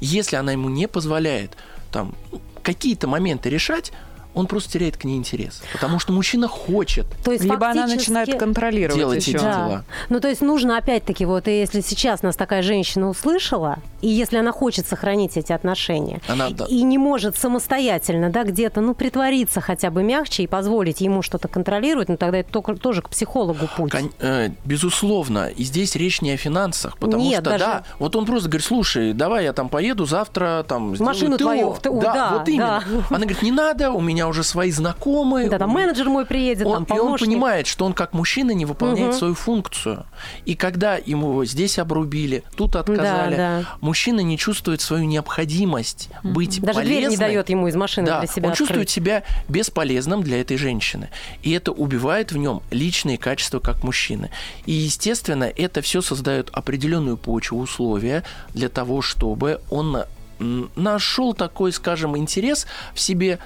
[0.00, 1.54] Если она ему не позволяет
[1.92, 2.14] там
[2.62, 3.92] какие-то моменты решать,
[4.34, 5.62] он просто теряет к ней интерес.
[5.72, 9.36] Потому что мужчина хочет То есть Либо она начинает контролировать делать еще.
[9.36, 9.54] эти Да.
[9.54, 9.84] дела.
[10.08, 14.38] Ну, то есть нужно опять-таки, вот и если сейчас нас такая женщина услышала, и если
[14.38, 16.64] она хочет сохранить эти отношения, Она, да.
[16.68, 21.48] и не может самостоятельно, да, где-то, ну, притвориться хотя бы мягче и позволить ему что-то
[21.48, 23.90] контролировать, ну, тогда это только, тоже к психологу путь.
[23.92, 28.16] Кон- э, безусловно, и здесь речь не о финансах, потому Нет, что даже- да, вот
[28.16, 31.44] он просто говорит, слушай, давай я там поеду завтра, там сделаю машину ТО».
[31.44, 32.82] твою в ТО, да, да, вот именно.
[32.86, 33.04] да.
[33.10, 35.48] Она говорит, не надо, у меня уже свои знакомые.
[35.50, 38.64] Да, там менеджер мой приедет, он, там и он понимает, что он как мужчина не
[38.64, 39.18] выполняет Мгм.
[39.18, 40.06] свою функцию.
[40.46, 43.64] И когда ему здесь обрубили, тут отказали, да.
[43.80, 46.98] мужчина не чувствует свою необходимость быть Даже полезной.
[46.98, 48.90] дверь не дает ему из машины Да, для себя он чувствует открыть.
[48.90, 51.10] себя бесполезным для этой женщины.
[51.42, 54.30] И это убивает в нем личные качества как мужчины.
[54.66, 58.22] И, естественно, это все создает определенную почву, условия
[58.54, 60.04] для того, чтобы он
[60.38, 63.38] нашел такой, скажем, интерес в себе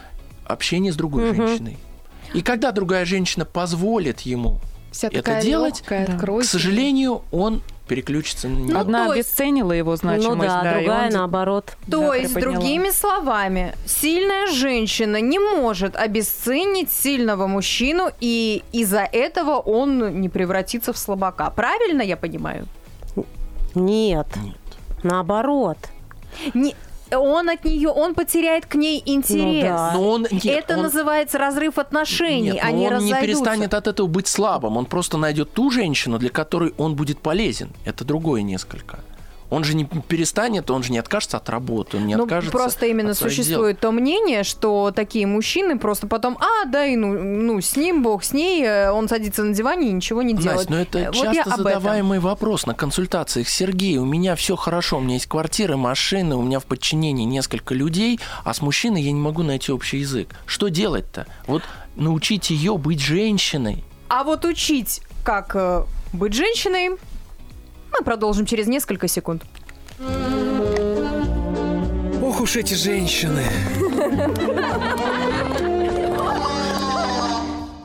[0.46, 1.46] общения с другой Мгм.
[1.46, 1.78] женщиной.
[2.34, 4.58] И когда другая женщина позволит ему,
[4.90, 6.16] Вся Это такая делать, лёгкая, да.
[6.40, 8.74] к сожалению, он переключится на нее.
[8.74, 11.76] Ну, Одна то есть- обесценила его значимость, ну да, да, другая он- наоборот.
[11.90, 12.62] То Да, есть, приподняла.
[12.62, 20.92] другими словами, сильная женщина не может обесценить сильного мужчину, и из-за этого он не превратится
[20.92, 21.50] в слабака.
[21.50, 22.68] Правильно я понимаю?
[23.74, 24.56] Нет, Нет.
[25.02, 25.78] наоборот.
[26.54, 26.76] Не,
[27.18, 29.64] он от нее, он потеряет к ней интерес.
[29.64, 29.92] да.
[29.94, 33.20] Но он, нет, Это он- называется разрыв отношений, Нет, но они он не разойдутся.
[33.26, 34.76] перестанет от этого быть слабым.
[34.76, 37.70] Он просто найдет ту женщину, для которой он будет полезен.
[37.84, 38.98] Это другое несколько.
[39.50, 42.50] Он же не перестанет, он же не откажется от работы, он не Ну, откажется.
[42.50, 43.44] просто именно от своих дел.
[43.44, 48.02] существует то мнение, что такие мужчины просто потом, а, да, и ну, ну, с ним,
[48.02, 50.68] бог с ней, э, он садится на диване и ничего не делает.
[50.68, 51.64] Настя, но это Э, вот часто об этом.
[51.82, 53.48] задаваемый вопрос на консультациях.
[53.48, 57.74] Сергей, у меня все хорошо, у меня есть квартира, машина, у меня в подчинении несколько
[57.74, 60.28] людей, а с мужчиной я не могу найти общий язык.
[60.46, 61.26] Что делать-то?
[61.46, 61.62] Вот
[61.96, 63.84] научить ее быть женщиной.
[64.08, 66.90] А вот учить, как э, быть женщиной,
[67.98, 69.42] мы продолжим через несколько секунд.
[72.22, 73.44] Ох уж эти женщины.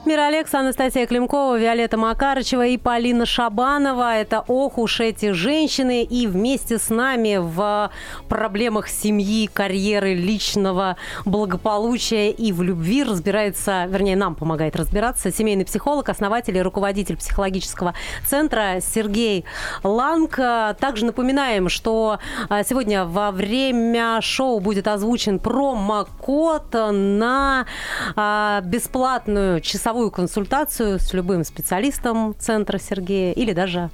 [0.10, 4.16] Мира Алекса, Анастасия Климкова, Виолетта Макарычева и Полина Шабанова.
[4.16, 6.02] Это «Ох уж эти женщины».
[6.02, 7.92] И вместе с нами в
[8.28, 16.10] проблемах семьи, карьеры, личного благополучия и в любви разбирается, вернее, нам помогает разбираться семейный психолог,
[16.10, 17.94] основатель и руководитель психологического
[18.28, 19.46] центра Сергей
[19.84, 20.38] Ланг.
[20.80, 22.18] Также напоминаем, что
[22.50, 27.68] а, сегодня во время шоу будет озвучен промокод на
[28.16, 33.90] а, бесплатную часовую консультацию с любым специалистом центра Сергея или даже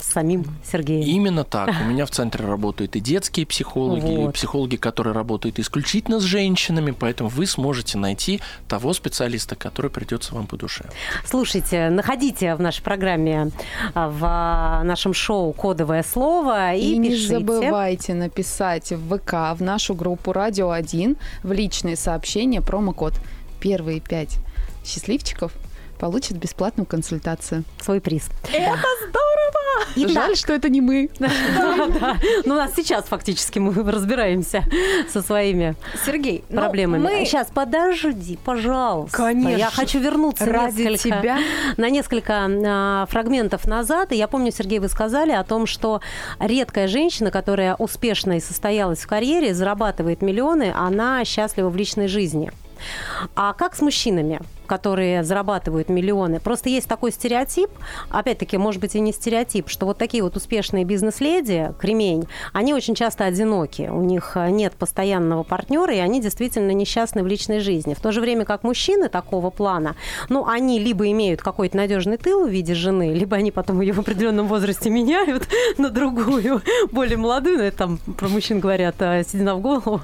[0.00, 1.02] с самим Сергеем.
[1.02, 1.70] Именно так.
[1.82, 4.34] У меня в центре работают и детские психологи, и Вот.
[4.34, 10.46] психологи, которые работают исключительно с женщинами, поэтому вы сможете найти того специалиста, который придется вам
[10.46, 10.84] по душе.
[11.24, 13.50] Слушайте, находите в нашей программе,
[13.94, 17.38] а, в нашем шоу кодовое слово и, И, не пишите.
[17.40, 23.14] забывайте написать в ВК, в нашу группу «Радио 1» в личные сообщения промокод.
[23.60, 24.36] Первые пять
[24.88, 25.52] счастливчиков
[25.98, 27.64] получат бесплатную консультацию.
[27.82, 28.28] свой приз.
[28.44, 29.28] Это здорово!
[29.96, 30.10] Итак.
[30.12, 31.10] Жаль, что это не мы.
[32.44, 34.64] Ну, у нас сейчас фактически мы разбираемся
[35.12, 35.74] со своими
[36.06, 37.02] Сергей, ну, проблемами.
[37.02, 39.16] мы- Сейчас, подожди, пожалуйста.
[39.16, 39.56] Конечно.
[39.56, 41.38] Я хочу вернуться Ради несколько, тебя.
[41.76, 44.12] на несколько а, фрагментов назад.
[44.12, 46.00] И я помню, Сергей, вы сказали о том, что
[46.38, 52.52] редкая женщина, которая успешно и состоялась в карьере, зарабатывает миллионы, она счастлива в личной жизни.
[53.34, 56.38] А как с мужчинами, которые зарабатывают миллионы?
[56.38, 57.70] Просто есть такой стереотип,
[58.10, 62.94] опять-таки, может быть, и не стереотип, что вот такие вот успешные бизнес-леди, кремень, они очень
[62.94, 67.94] часто одиноки, у них э, нет постоянного партнера, и они действительно несчастны в личной жизни.
[67.94, 69.96] В то же время как мужчины такого плана,
[70.28, 74.00] ну, они либо имеют какой-то надежный тыл в виде жены, либо они потом ее в
[74.00, 79.54] определенном возрасте меняют на другую, более молодую, но это там про мужчин говорят, э, седина
[79.54, 80.02] в голову.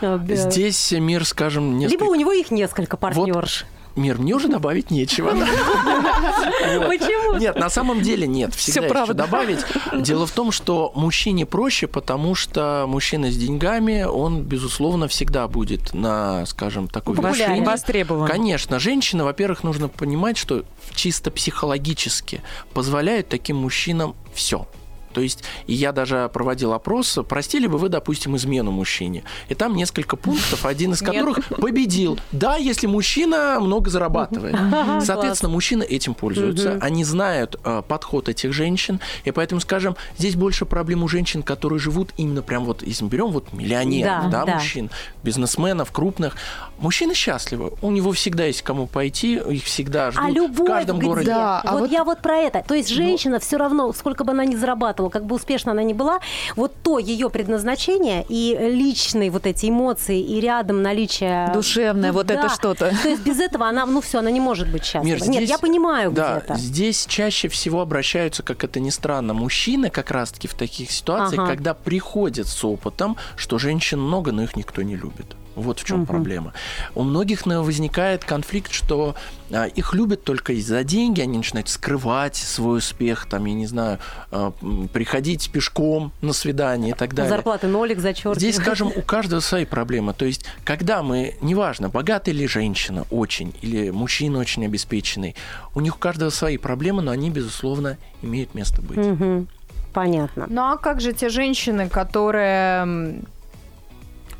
[0.00, 2.04] Э, Здесь мир, скажем, Либо несколько...
[2.04, 3.66] у него их несколько партнерш.
[3.96, 5.30] Мир, мне уже добавить нечего.
[6.88, 7.38] Почему?
[7.38, 8.54] Нет, на самом деле нет.
[8.54, 9.14] Всегда правда.
[9.14, 9.60] добавить.
[9.96, 15.94] Дело в том, что мужчине проще, потому что мужчина с деньгами, он, безусловно, всегда будет
[15.94, 17.62] на, скажем, такой вершине.
[17.64, 18.28] Востребован.
[18.28, 24.66] Конечно, женщина, во-первых, нужно понимать, что чисто психологически позволяют таким мужчинам все.
[25.12, 29.24] То есть, я даже проводил опрос, простили бы вы, допустим, измену мужчине.
[29.48, 31.10] И там несколько пунктов, один из Нет.
[31.12, 32.18] которых победил.
[32.32, 34.56] Да, если мужчина много зарабатывает.
[35.04, 36.78] Соответственно, мужчины этим пользуются.
[36.80, 39.00] Они знают э, подход этих женщин.
[39.24, 43.10] И поэтому, скажем, здесь больше проблем у женщин, которые живут именно прям вот, если мы
[43.10, 44.54] берем вот миллионеров, Да, да, да.
[44.54, 44.90] мужчин,
[45.22, 46.36] бизнесменов крупных.
[46.78, 47.72] Мужчины счастливы.
[47.82, 51.06] У него всегда есть кому пойти, их всегда ждут А любовь в каждом где?
[51.06, 51.26] городе.
[51.26, 52.62] Да, а вот, вот- я вот про это.
[52.66, 55.92] То есть женщина все равно, сколько бы она ни зарабатывала, как бы успешно она ни
[55.92, 56.20] была,
[56.56, 61.50] вот то ее предназначение и личные вот эти эмоции и рядом наличие...
[61.54, 62.48] Душевное, вот это Да.
[62.48, 62.92] что-то.
[63.02, 65.04] То есть без этого она, ну все, она не может быть счастлива.
[65.16, 66.54] Мир, Нет, здесь- я понимаю Да, где-то.
[66.58, 71.50] здесь чаще всего обращаются, как это ни странно, мужчины как раз-таки в таких ситуациях, Ага.
[71.52, 75.36] когда приходят с опытом, что женщин много, но их никто не любит.
[75.56, 76.06] Вот в чем Мгм.
[76.06, 76.52] проблема.
[76.94, 79.14] У многих возникает конфликт, что
[79.52, 83.98] а, их любят только из-за деньги, они начинают скрывать свой успех, там, я не знаю,
[84.30, 84.52] а,
[84.92, 87.30] приходить пешком на свидание и так далее.
[87.30, 88.38] Зарплаты нолик зачеркивают.
[88.38, 90.14] Здесь, скажем, у каждого свои проблемы.
[90.14, 95.34] То есть, когда мы, неважно, богатый или женщина очень, или мужчина очень обеспеченный,
[95.74, 98.98] у них у каждого свои проблемы, но они, безусловно, имеют место быть.
[98.98, 99.48] Мгм.
[99.92, 100.46] Понятно.
[100.48, 103.22] Ну а как же те женщины, которые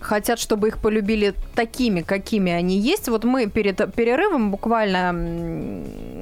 [0.01, 3.09] хотят, чтобы их полюбили такими, какими они есть?
[3.09, 5.13] Вот мы перед перерывом буквально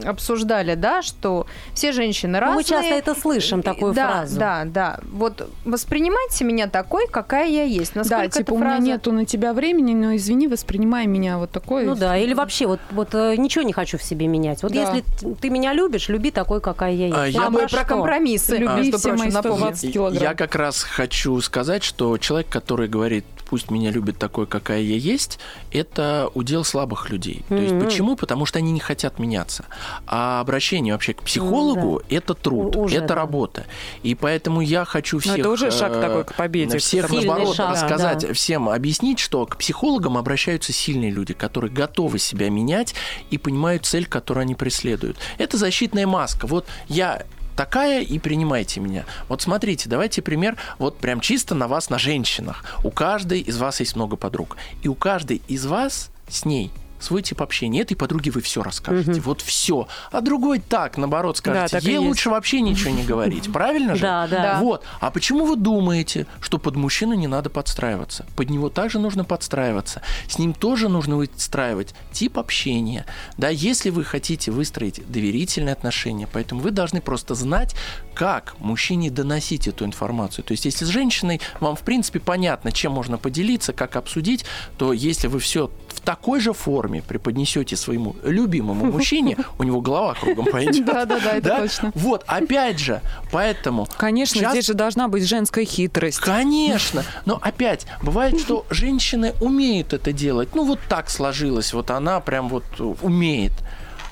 [0.04, 2.56] обсуждали, да, что все женщины Ну, разные.
[2.56, 4.38] мы часто это слышим, такую да, фразу.
[4.38, 5.00] Да, да.
[5.10, 7.94] Вот воспринимайте меня такой, какая я есть.
[7.94, 11.50] Насколько Да, типа у меня фраза- нету на тебя времени, но извини, воспринимай меня вот
[11.50, 11.84] такой.
[11.84, 14.62] Ну да, или вообще вот, вот э, ничего не хочу в себе менять.
[14.62, 14.80] Вот Да.
[14.80, 17.18] если ты меня любишь, люби такой, какая я есть.
[17.18, 17.84] А я А мы про что?
[17.84, 19.58] компромиссы, Люби между все прочим, мои напомню.
[19.58, 20.22] 120 килограмм.
[20.22, 24.96] Я как раз хочу сказать, что человек, который говорит, пусть меня любит такой, какая я
[24.96, 25.38] есть,
[25.72, 27.44] это удел слабых людей.
[27.48, 28.16] То есть почему?
[28.16, 29.64] Потому что они не хотят меняться.
[30.06, 33.14] А обращение вообще к психологу это труд, У- уже, это да.
[33.14, 33.66] работа.
[34.02, 35.38] И поэтому я хочу всех...
[35.38, 36.78] это уже шаг э, такой к победе.
[36.78, 38.34] Всех, наоборот, шаг, рассказать, да.
[38.34, 42.94] всем объяснить, что к психологам обращаются сильные люди, которые готовы себя менять
[43.30, 45.16] и понимают цель, которую они преследуют.
[45.38, 46.46] Это защитная маска.
[46.46, 47.24] Вот я
[47.58, 49.04] такая и принимайте меня.
[49.28, 52.62] Вот смотрите, давайте пример, вот прям чисто на вас, на женщинах.
[52.84, 54.56] У каждой из вас есть много подруг.
[54.84, 57.80] И у каждой из вас с ней свой тип общения.
[57.80, 59.20] Этой подруге вы все расскажете.
[59.20, 59.88] Вот все.
[60.10, 61.76] А другой так, наоборот, скажете.
[61.76, 63.52] так и Ей лучше вообще ничего не говорить.
[63.52, 64.02] Правильно же?
[64.02, 64.58] Да, да.
[64.60, 64.84] Вот.
[65.00, 68.26] А почему вы думаете, что под мужчину не надо подстраиваться?
[68.36, 70.02] Под него также нужно подстраиваться.
[70.28, 73.06] С ним тоже нужно выстраивать тип общения.
[73.36, 77.74] Да, если вы хотите выстроить доверительные отношения, поэтому вы должны просто знать,
[78.14, 80.44] как мужчине доносить эту информацию.
[80.44, 84.44] То есть, если с женщиной вам, в принципе, понятно, чем можно поделиться, как обсудить,
[84.76, 85.70] то если вы все
[86.08, 90.86] такой же форме преподнесете своему любимому мужчине, у него голова кругом пойдет.
[90.86, 91.92] Да, да, да, это точно.
[91.94, 96.20] Вот, опять же, поэтому Конечно, здесь же должна быть женская хитрость.
[96.20, 97.04] Конечно.
[97.26, 100.54] Но опять, бывает, что женщины умеют это делать.
[100.54, 101.74] Ну, вот так сложилось.
[101.74, 102.64] Вот она прям вот
[103.02, 103.52] умеет.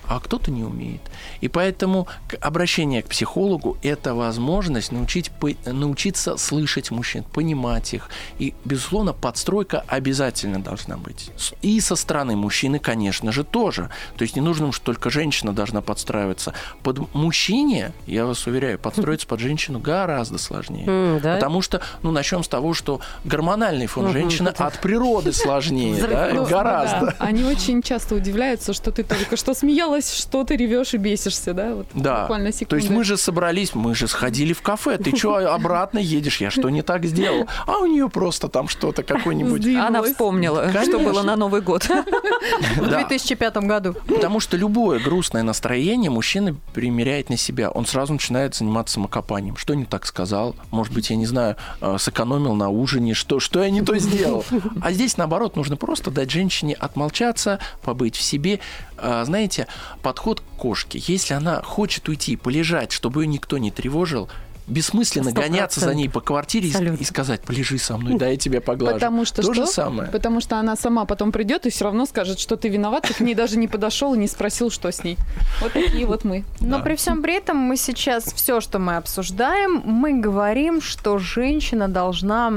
[0.09, 1.01] А кто-то не умеет.
[1.41, 2.09] И поэтому
[2.41, 5.31] обращение к психологу– это возможность научить,
[5.65, 8.09] научиться слышать мужчин, понимать их.
[8.39, 11.31] И, безусловно, подстройка обязательно должна быть.
[11.63, 13.91] И со стороны мужчины, конечно же, тоже.
[14.17, 16.53] То есть не нужно, что только женщина должна подстраиваться.
[16.83, 21.21] Под мужчине, я вас уверяю, подстроиться под женщину гораздо сложнее.
[21.21, 21.35] Да?
[21.35, 27.07] Потому что, ну, начнем с того, что гормональный фон женщины от природы сложнее, да, гораздо.
[27.07, 30.97] Да, Они очень часто удивляются, что ты только что смеялась сдвинулась, что ты ревешь и
[30.99, 31.75] бесишься, да?
[31.75, 32.23] Вот Да.
[32.23, 32.77] Буквально То секунды.
[32.77, 34.99] есть мы же собрались, мы же сходили в кафе.
[34.99, 36.41] Ты что, обратно едешь?
[36.41, 37.47] Я что не так сделал?
[37.67, 39.67] А у нее просто там что-то какое-нибудь.
[39.77, 41.85] Она вспомнила, что было на Новый год.
[42.77, 42.99] В Да.
[42.99, 43.95] 2005 году.
[44.07, 47.71] Потому что любое грустное настроение мужчина примеряет на себя.
[47.71, 49.57] Он сразу начинает заниматься самокопанием.
[49.57, 50.55] Что не так сказал?
[50.71, 54.45] Может быть, я не знаю, э, сэкономил на ужине, что, что я не то сделал.
[54.81, 58.61] А здесь, наоборот, нужно просто дать женщине отмолчаться, побыть в себе.
[58.99, 59.67] А, Знаете,
[60.03, 61.01] подход к кошке.
[61.07, 64.29] Если она хочет уйти, полежать, чтобы ее никто не тревожил,
[64.69, 67.01] бессмысленно Сто гоняться за ней по квартире и, Абсолютно.
[67.01, 68.95] и сказать, полежи со мной, да, я тебя поглажу.
[68.97, 69.55] Потому что То что?
[69.55, 70.11] же самое.
[70.11, 73.21] Потому что она сама потом придет и все равно скажет, что ты виноват, ты к
[73.21, 75.19] ней даже не подошел и не спросил, что с ней.
[75.61, 76.45] Вот такие вот мы.
[76.61, 76.83] Но Да.
[76.83, 82.53] при всем при этом мы сейчас все, что мы обсуждаем, мы говорим, что женщина должна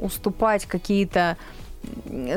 [0.00, 1.36] уступать какие-то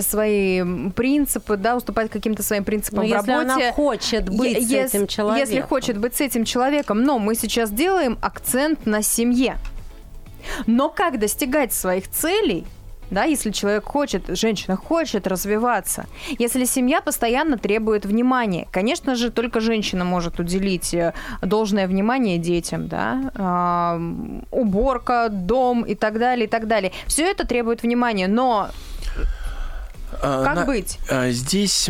[0.02, 0.64] свои
[0.95, 3.52] принципы, да, уступать каким-то своим принципам Но в Ну, если работе.
[3.66, 5.50] она хочет быть Е- с этим человеком.
[5.50, 9.58] Если хочет быть с этим человеком, но мы сейчас делаем акцент на семье.
[10.66, 12.66] Но как достигать своих целей,
[13.10, 16.06] да, если человек хочет, женщина хочет развиваться,
[16.39, 22.88] если семья постоянно требует внимания, конечно же, только женщина может уделить э, должное внимание детям,
[22.89, 24.00] да, а,
[24.52, 26.91] уборка, дом и так далее, и так далее.
[27.06, 28.70] Все это требует внимания, но
[30.22, 30.99] как на- быть?
[31.10, 31.89] А, Здесь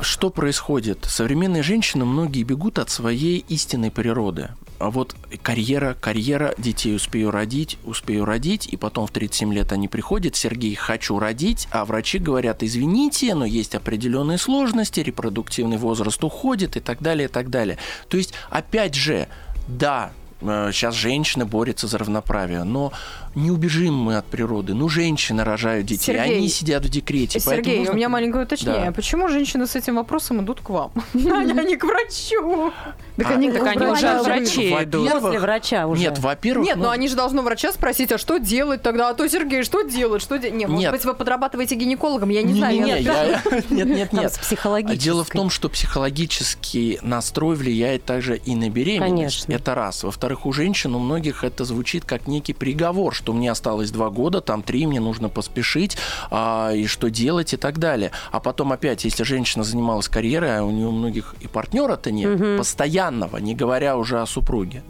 [0.00, 1.06] что происходит?
[1.08, 4.50] Современные женщины, многие бегут от своей истинной природы.
[4.78, 9.86] А вот карьера, карьера, детей успею родить, успею родить, и потом в 37 лет они
[9.86, 16.76] приходят, Сергей, хочу родить, а врачи говорят, извините, но есть определенные сложности, репродуктивный возраст уходит
[16.76, 17.78] и так далее, и так далее.
[18.08, 19.28] То есть, опять же,
[19.68, 20.10] да,
[20.40, 22.92] сейчас женщины борются за равноправие, но
[23.34, 24.74] не убежим мы от природы.
[24.74, 27.40] Ну, женщины рожают детей, Сергей, они сидят в декрете.
[27.40, 28.86] Сергей, нужно у меня маленькое уточнение.
[28.86, 28.92] Да.
[28.92, 32.72] Почему женщины с этим вопросом идут к вам, а не к врачу?
[33.16, 35.10] Так они, уже врачей идут.
[35.10, 36.00] После врача уже.
[36.00, 39.10] Нет, во-первых, Нет, ну, ну они же должны врача спросить, а что делать тогда?
[39.10, 40.22] А то, Сергей, что делать?
[40.22, 40.92] Что де- Не, может Нет.
[40.92, 42.72] быть, вы подрабатываете гинекологом, я не знаю.
[42.82, 44.32] Нет, нет, нет.
[44.32, 44.98] с психологической.
[44.98, 49.46] Дело в том, что психологический настрой влияет также и на беременность.
[49.46, 49.52] Конечно.
[49.52, 50.04] Это раз.
[50.04, 54.40] Во-вторых, у женщин, у многих это звучит как некий приговор, что мне осталось два года,
[54.40, 55.96] там три, мне нужно поспешить,
[56.32, 58.10] а, и что делать и так далее.
[58.32, 62.58] А потом опять, если женщина занималась карьерой, а у нее у многих и партнера-то нет,
[62.58, 64.82] постоянного, не говоря уже о супруге.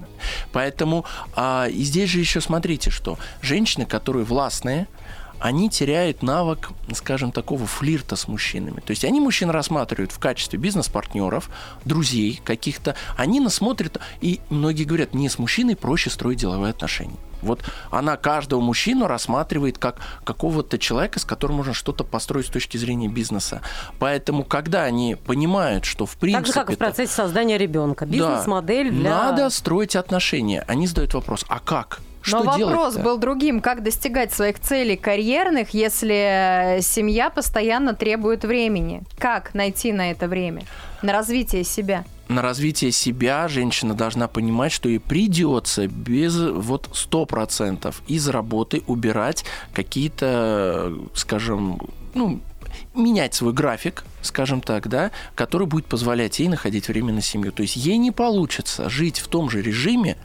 [0.51, 1.05] Поэтому
[1.35, 4.87] а, и здесь же еще смотрите, что женщины, которые властные,
[5.43, 8.81] они теряют навык, скажем, такого флирта с мужчинами.
[8.81, 11.51] То есть они мужчин рассматривают в качестве бизнес-партнеров,
[11.85, 12.95] друзей каких-то.
[13.17, 17.17] Они нас смотрят, и многие говорят, мне с мужчиной проще строить деловые отношения.
[17.43, 22.77] Вот она каждого мужчину рассматривает как какого-то человека, с которым можно что-то построить с точки
[22.77, 23.63] зрения бизнеса.
[23.99, 26.45] Поэтому, когда они понимают, что в принципе...
[26.45, 28.07] Так же, как и в процессе создания ребенка.
[28.07, 28.13] Да.
[28.13, 29.11] Бизнес-модель для...
[29.11, 30.65] Надо строить отношения.
[30.69, 32.01] Они задают вопрос, а как?
[32.23, 33.61] Что Но вопрос был другим.
[33.61, 39.03] Как достигать своих целей карьерных, если э, семья постоянно требует времени?
[39.19, 40.63] Как найти на это время?
[41.03, 42.05] На развитие себя?
[42.29, 49.45] на развитие себя женщина должна понимать, что ей придется без вот 100% из работы убирать
[49.75, 51.79] какие-то, скажем,
[52.15, 52.41] ну,
[52.95, 57.53] менять свой график, скажем так, да, который будет позволять ей находить время на семью.
[57.53, 60.17] То есть ей не получится жить в том же режиме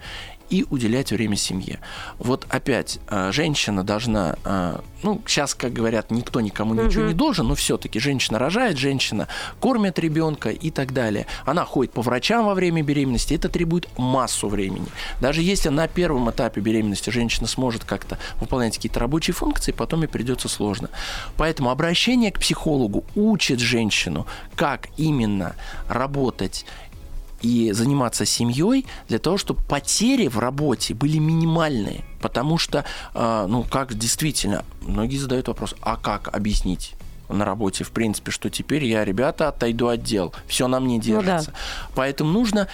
[0.49, 1.79] и уделять время семье.
[2.19, 7.47] Вот опять, э, женщина должна, э, ну, сейчас, как говорят, никто никому ничего не должен,
[7.47, 9.27] но все-таки женщина рожает, женщина
[9.59, 11.27] кормит ребенка и так далее.
[11.45, 14.87] Она ходит по врачам во время беременности, это требует массу времени.
[15.21, 20.07] Даже если на первом этапе беременности женщина сможет как-то выполнять какие-то рабочие функции, потом ей
[20.07, 20.89] придется сложно.
[21.35, 24.25] Поэтому обращение к психологу учит женщину,
[24.55, 25.55] как именно
[25.87, 26.65] работать
[27.41, 32.03] и заниматься семьей для того, чтобы потери в работе были минимальные.
[32.21, 36.93] Потому что, э, ну, как действительно, многие задают вопрос, а как объяснить?
[37.29, 41.03] на работе, в принципе, что теперь я, ребята, отойду от дел, все на мне да.
[41.03, 41.51] держится.
[41.93, 42.69] Поэтому нужно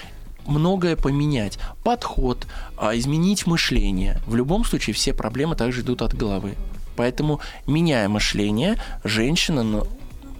[0.45, 1.57] многое поменять.
[1.83, 2.45] Подход,
[2.77, 4.21] а, изменить мышление.
[4.27, 6.55] В любом случае все проблемы также идут от головы.
[6.95, 9.87] Поэтому, меняя мышление, женщина ну,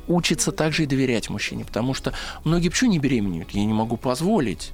[0.07, 1.65] учится также и доверять мужчине.
[1.65, 3.51] Потому что многие почему не беременеют?
[3.51, 4.73] Я не могу позволить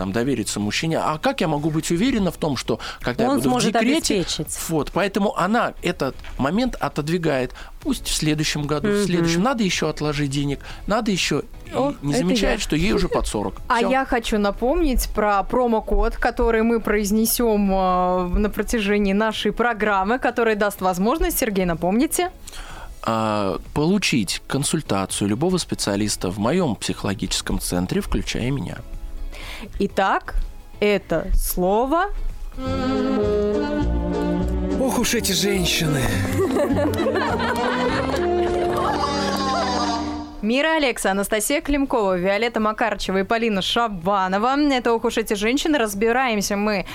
[0.00, 0.98] там, довериться мужчине.
[0.98, 4.14] А как я могу быть уверена в том, что когда Он я буду в декрете...
[4.14, 4.58] обеспечить.
[4.70, 7.52] Вот, поэтому она этот момент отодвигает.
[7.82, 9.42] Пусть в следующем году, в следующем.
[9.42, 11.42] Надо еще отложить денег, надо еще...
[11.66, 12.62] И О, не замечает, я.
[12.62, 13.60] что ей уже под 40.
[13.68, 13.90] А Всё.
[13.90, 20.80] я хочу напомнить про промокод, который мы произнесем э, на протяжении нашей программы, который даст
[20.80, 22.30] возможность, Сергей, напомните.
[23.02, 28.78] А, получить консультацию любого специалиста в моем психологическом центре, включая меня.
[29.78, 30.36] Итак,
[30.80, 32.10] это слово
[34.80, 36.02] Ох уж эти женщины.
[40.42, 44.58] Мира Алекса, Анастасия Климкова, Виолетта Макарчева и Полина Шабанова.
[44.72, 45.78] Это «Ох уж эти женщины».
[45.78, 46.86] Разбираемся мы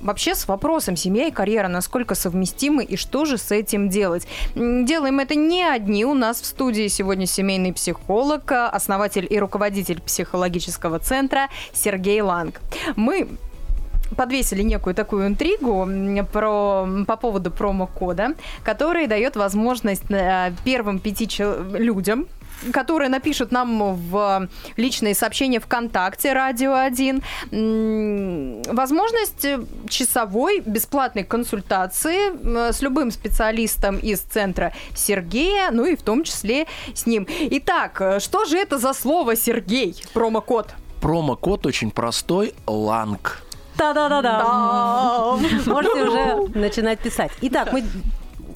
[0.00, 4.26] вообще с вопросом семья и карьера, насколько совместимы и что же с этим делать.
[4.54, 6.04] Делаем это не одни.
[6.04, 12.60] У нас в студии сегодня семейный психолог, а, основатель и руководитель психологического центра Сергей Ланг.
[12.96, 13.28] Мы
[14.16, 15.88] подвесили некую такую интригу
[16.32, 18.34] про, по поводу промокода,
[18.64, 21.28] который дает возможность э, первым пяти
[21.74, 22.26] людям
[22.72, 32.32] которые напишут нам в личные сообщения ВКонтакте Радио 1 м, возможность э, часовой бесплатной консультации
[32.32, 37.26] э, с любым специалистом из центра Сергея, ну и в том числе с ним.
[37.50, 39.94] Итак, э, что же это за слово Сергей?
[40.12, 40.74] Промокод.
[41.00, 43.42] Промокод очень простой– ЛАНГ.
[43.76, 45.38] Та-да-да-да.
[45.66, 47.30] Можете уже начинать писать.
[47.42, 47.84] Итак, мы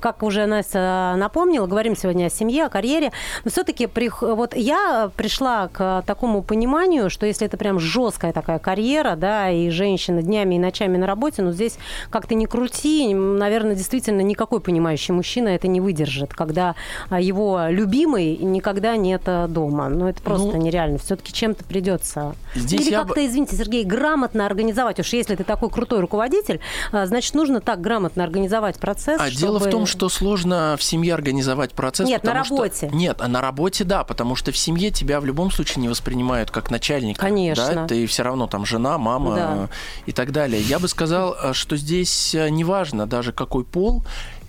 [0.02, 3.12] как уже Настя напомнила, говорим сегодня о семье, о карьере.
[3.44, 3.88] Но все-таки
[4.20, 9.70] вот я пришла к такому пониманию, что если это прям жесткая такая карьера, да, и
[9.70, 11.78] женщина днями и ночами на работе, ну здесь
[12.10, 16.74] как-то не крути, наверное, действительно никакой понимающий мужчина это не выдержит, когда
[17.10, 19.88] его любимый никогда нет дома.
[19.88, 20.98] Ну это просто Ну, нереально.
[20.98, 22.34] Все-таки чем-то придется.
[22.54, 24.98] Здесь Или я бы- как-то, извините, Сергей, грамотно организовать.
[24.98, 29.58] Уж если ты такой крутой руководитель, а, значит, нужно так грамотно организовать процесс, А дело
[29.58, 32.08] в чтобы- том, что сложно в семье организовать процесс.
[32.08, 32.90] Нет, на потому что- работе.
[32.92, 36.50] Нет, а на работе да, потому что в семье тебя в любом случае не воспринимают
[36.50, 37.20] как начальника.
[37.20, 37.74] Конечно.
[37.74, 37.86] Да?
[37.86, 39.68] Ты все равно там жена, мама Да.
[40.06, 40.60] и так далее.
[40.62, 44.02] Я бы сказал, э, что здесь э, неважно даже какой пол,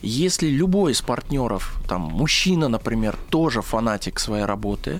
[0.05, 4.99] если любой из партнеров, там, мужчина, например, тоже фанатик своей работы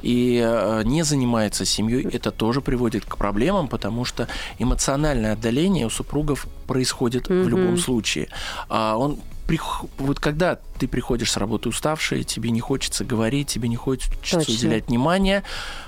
[0.00, 4.28] и э, не занимается семьей, это тоже приводит к проблемам, потому что
[4.60, 8.28] эмоциональное отдаление у супругов происходит в любом случае.
[8.68, 13.68] А он прих- вот когда ты приходишь с работы уставший, тебе не хочется говорить, тебе
[13.68, 14.52] не хочется Точно.
[14.54, 15.42] уделять внимание,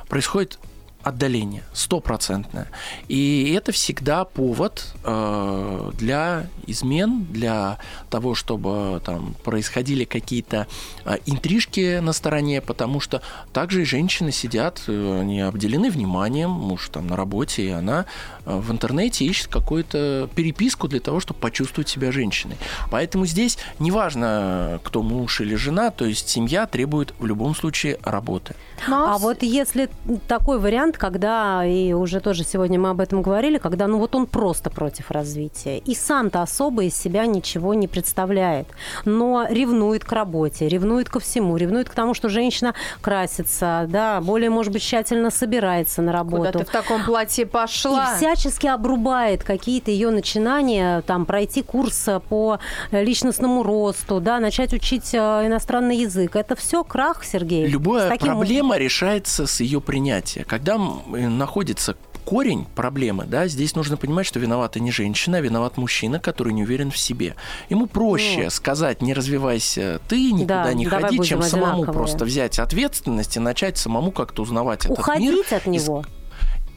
[0.08, 0.58] происходит
[1.06, 2.66] отдаление, стопроцентное.
[3.06, 7.78] И это всегда повод э, для измен, для
[8.10, 10.66] того, чтобы там происходили какие-то
[11.04, 16.88] э, интрижки на стороне, потому что также и женщины сидят, э, они обделены вниманием, муж
[16.88, 18.06] там на работе, и она
[18.44, 22.56] э, в интернете ищет какую-то переписку для того, чтобы почувствовать себя женщиной.
[22.90, 28.56] Поэтому здесь неважно, кто муж или жена, то есть семья требует в любом случае работы.
[28.88, 29.88] А вот если
[30.26, 34.26] такой вариант, когда, и уже тоже сегодня мы об этом говорили, когда ну вот он
[34.26, 38.68] просто против развития, и сам-то особо из себя ничего не представляет,
[39.04, 44.50] но ревнует к работе, ревнует ко всему, ревнует к тому, что женщина красится, да, более,
[44.50, 46.46] может быть, тщательно собирается на работу.
[46.46, 48.14] Куда ты в таком платье пошла?
[48.14, 52.58] И всячески обрубает какие-то ее начинания, там, пройти курс по
[52.90, 56.36] личностному росту, да, начать учить э, иностранный язык.
[56.36, 57.66] Это все крах, Сергей.
[57.66, 60.44] Любая проблема решается с ее принятия.
[60.44, 65.40] Когда м, э, находится корень проблемы, да, здесь нужно понимать, что виновата не женщина, а
[65.40, 67.36] виноват мужчина, который не уверен в себе.
[67.70, 68.52] Ему проще Вот.
[68.52, 71.92] сказать, не развивайся ты, никуда Да, не ходи, чем будем самому одинаковые.
[71.94, 75.34] просто взять ответственность и начать самому как-то узнавать этот мир.
[75.34, 76.04] Уходить от и него.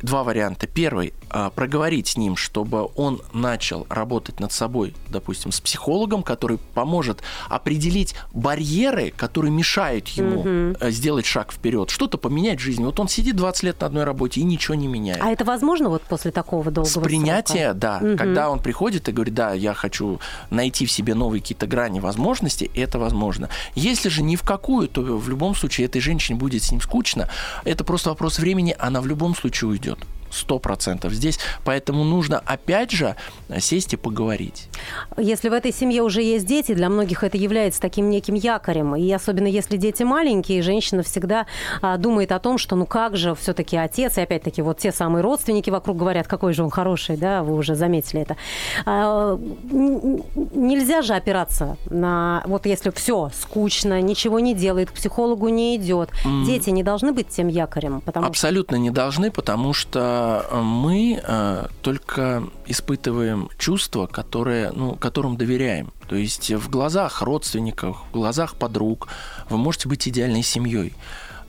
[0.01, 0.67] Два варианта.
[0.67, 6.57] Первый а, проговорить с ним, чтобы он начал работать над собой, допустим, с психологом, который
[6.73, 12.83] поможет определить барьеры, которые мешают ему э, сделать шаг вперед, что-то поменять в жизни.
[12.85, 15.21] Вот он сидит 20 лет на одной работе и ничего не меняет.
[15.21, 17.73] А это возможно вот после такого долгого С принятия, срока?
[17.73, 17.99] да.
[17.99, 18.17] Мгм.
[18.17, 20.19] Когда он приходит и говорит, да, я хочу
[20.49, 23.49] найти в себе новые какие-то грани возможностей, это возможно.
[23.75, 27.29] Если же ни в какую, то в любом случае этой женщине будет с ним скучно.
[27.65, 30.18] Это просто вопрос времени, она в любом случае уйдет идет.
[30.31, 31.39] 100% здесь.
[31.63, 33.15] Поэтому нужно опять же
[33.59, 34.69] сесть и поговорить.
[35.17, 38.95] Если в этой семье уже есть дети, для многих это является таким неким якорем.
[38.95, 41.45] И особенно если дети маленькие, женщина всегда
[41.81, 45.23] а, думает о том, что ну как же все-таки отец, и опять-таки вот те самые
[45.23, 48.37] родственники вокруг говорят, какой же он хороший, да, вы уже заметили это.
[48.85, 49.39] А,
[49.71, 56.09] нельзя же опираться на, вот если все скучно, ничего не делает, к психологу не идет.
[56.25, 56.45] Mm.
[56.45, 58.01] Дети не должны быть тем якорем.
[58.01, 58.81] Потому Абсолютно что...
[58.81, 60.18] не должны, потому что
[60.61, 65.91] мы э, только испытываем чувства, которые, ну, которым доверяем.
[66.07, 69.07] То есть в глазах родственников, в глазах подруг
[69.49, 70.93] вы можете быть идеальной семьей.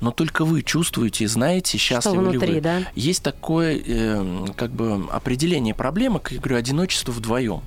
[0.00, 2.60] Но только вы чувствуете и знаете, счастливы ли внутри, вы.
[2.60, 2.78] да?
[2.94, 7.62] Есть такое э, как бы определение проблемы, как я говорю, одиночество вдвоем.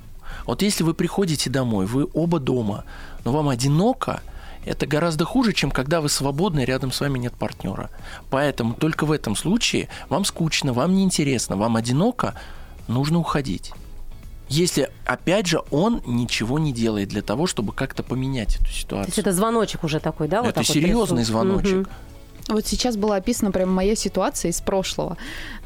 [0.46, 2.84] Вот если вы приходите домой, вы оба дома,
[3.24, 4.22] но вам одиноко,
[4.64, 7.90] это гораздо хуже, чем когда вы свободны, и рядом с вами нет партнера.
[8.30, 12.34] Поэтому только в этом случае вам скучно, вам неинтересно, вам одиноко,
[12.88, 13.72] нужно уходить.
[14.48, 18.80] Если, опять же, он ничего не делает для того, чтобы как-то поменять эту То есть
[18.80, 19.14] ситуацию.
[19.16, 20.44] это звоночек уже такой, да?
[20.44, 21.26] это вот серьезный трясут?
[21.26, 21.76] звоночек.
[21.76, 21.88] Мгм.
[22.48, 25.16] Вот сейчас была описана прям моя ситуация из прошлого.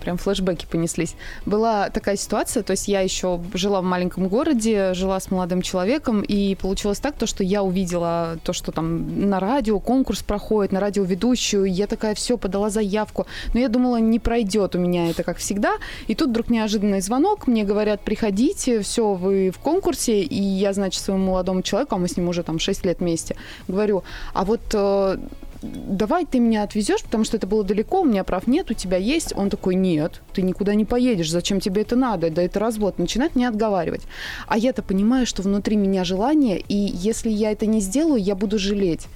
[0.01, 1.17] Прям флешбеки понеслись.
[1.45, 6.23] Была такая ситуация, то есть я еще жила в маленьком городе, жила с молодым человеком,
[6.23, 10.79] и получилось так, то, что я увидела то, что там на радио конкурс проходит, на
[10.79, 15.39] радиоведущую, я такая, все, подала заявку, но я думала, не пройдет у меня это, как
[15.39, 15.73] всегда,
[16.07, 21.03] и тут вдруг неожиданный звонок, мне говорят, приходите, все, вы в конкурсе, и я, значит,
[21.03, 23.35] своему молодому человеку, а мы с ним уже там 6 лет вместе,
[23.67, 25.19] говорю, а вот э,
[25.63, 28.97] давай ты меня отвезешь, потому что это было далеко, у меня прав нет, у тебя
[28.97, 29.33] есть.
[29.37, 32.99] Он такой, нет, ты никуда не поедешь, зачем тебе это надо, да это развод.
[32.99, 34.03] Начинает меня отговаривать.
[34.47, 38.59] А я-то понимаю, что внутри меня желание, и если я это не сделаю, я буду
[38.59, 39.07] жалеть.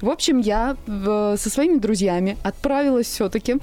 [0.00, 3.56] В общем, я э, со своими друзьями отправилась все-таки.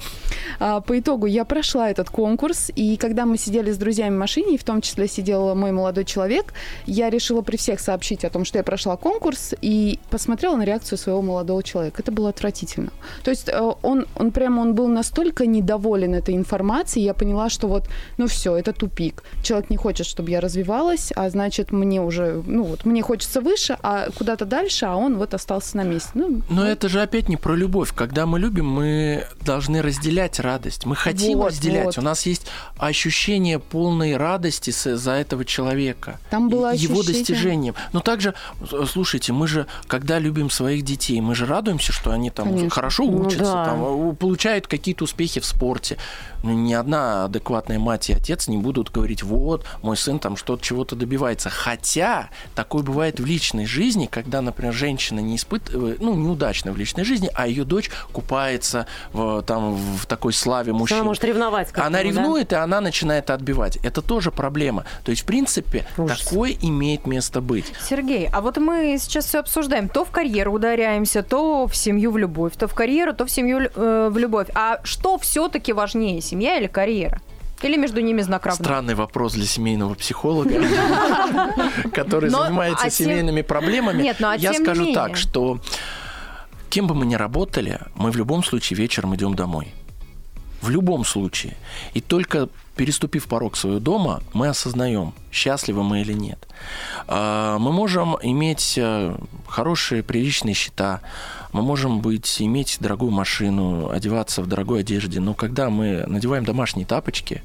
[0.58, 4.58] По итогу я прошла этот конкурс, и когда мы сидели с друзьями в машине, и
[4.58, 6.54] в том числе сидел мой молодой человек,
[6.86, 10.98] я решила при всех сообщить о том, что я прошла конкурс, и посмотрела на реакцию
[10.98, 12.02] своего молодого человека.
[12.02, 12.90] Это было отвратительно.
[13.22, 17.68] То есть э, он, он прямо он был настолько недоволен этой информацией, я поняла, что
[17.68, 19.22] вот, ну все, это тупик.
[19.42, 23.76] Человек не хочет, чтобы я развивалась, а значит, мне уже, ну вот, мне хочется выше,
[23.82, 26.10] а куда-то дальше, а он вот остался на месте.
[26.14, 27.92] Ну, Но это же опять не про любовь.
[27.94, 30.86] Когда мы любим, мы должны разделять радость.
[30.86, 31.84] Мы хотим Вот, разделять.
[31.86, 31.98] вот.
[31.98, 32.46] У нас есть
[32.78, 36.18] ощущение полной радости за этого человека.
[36.30, 37.74] Там было и- его ощущение- достижением.
[37.92, 38.34] Но также,
[38.72, 42.70] э, слушайте, мы же, когда любим своих детей, мы же радуемся, что они там Конечно.
[42.70, 43.64] хорошо Ну учатся, да.
[43.66, 45.96] там, э, получают какие-то успехи в спорте.
[46.42, 50.62] Ну, ни одна адекватная мать и отец не будут говорить, вот, мой сын там что-то,
[50.62, 51.48] чего-то добивается.
[51.48, 57.04] Хотя такое бывает в личной жизни, когда, например, женщина не испытывает, ну, неудачно в личной
[57.04, 60.98] жизни, а ее дочь купается в, там, в такой славе мужчин.
[60.98, 62.02] Она может ревновать Она да?
[62.02, 63.76] ревнует, и она начинает отбивать.
[63.76, 64.84] Это тоже проблема.
[65.04, 66.22] То есть, в принципе, Ужас.
[66.22, 67.72] такое имеет место быть.
[67.88, 69.88] Сергей, а вот мы сейчас все обсуждаем.
[69.88, 73.70] То в карьеру ударяемся, то в семью в любовь, то в карьеру, то в семью
[73.74, 74.48] э, в любовь.
[74.54, 77.20] А что все-таки важнее, семья или карьера?
[77.62, 78.62] Или между ними знак равно?
[78.62, 80.50] Странный вопрос для семейного психолога,
[81.94, 84.12] который занимается а семейными проблемами.
[84.18, 85.60] Ну, а Я скажу так, что
[86.74, 89.72] кем бы мы ни работали, мы в любом случае вечером идем домой.
[90.60, 91.56] В любом случае.
[91.94, 96.48] И только переступив порог своего дома, мы осознаем, счастливы мы или нет.
[97.06, 99.16] А, Мы можем иметь э,
[99.46, 101.00] хорошие, приличные счета,
[101.52, 106.86] мы можем быть, иметь дорогую машину, одеваться в дорогой одежде, но когда мы надеваем домашние
[106.86, 107.42] тапочки,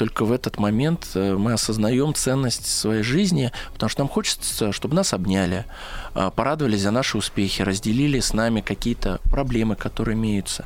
[0.00, 4.94] только в этот момент э, мы осознаем ценность своей жизни, потому что нам хочется, чтобы
[4.94, 5.66] нас обняли,
[6.14, 10.64] а, порадовались за наши успехи, разделили с нами какие-то проблемы, которые имеются.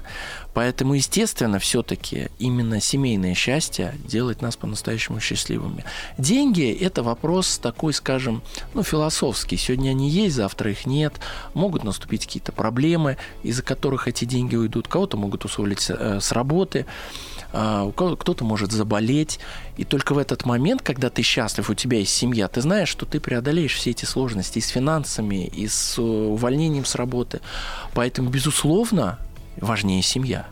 [0.54, 5.84] Поэтому, естественно, все-таки именно семейное счастье делает нас по-настоящему счастливыми.
[6.16, 8.40] Деньги– это вопрос такой, скажем,
[8.72, 9.56] ну, философский.
[9.56, 11.14] Сегодня они есть, завтра их нет.
[11.54, 14.86] Могут наступить какие-то проблемы, из-за которых эти деньги уйдут.
[14.86, 16.86] Кого-то могут усвоить э, с работы,
[17.54, 19.38] кто-то может заболеть.
[19.76, 23.06] И только в этот момент, когда ты счастлив, у тебя есть семья, ты знаешь, что
[23.06, 27.40] ты преодолеешь все эти сложности и с финансами, и с э, увольнением с работы.
[27.94, 29.18] Поэтому, безусловно,
[29.56, 30.46] важнее семья.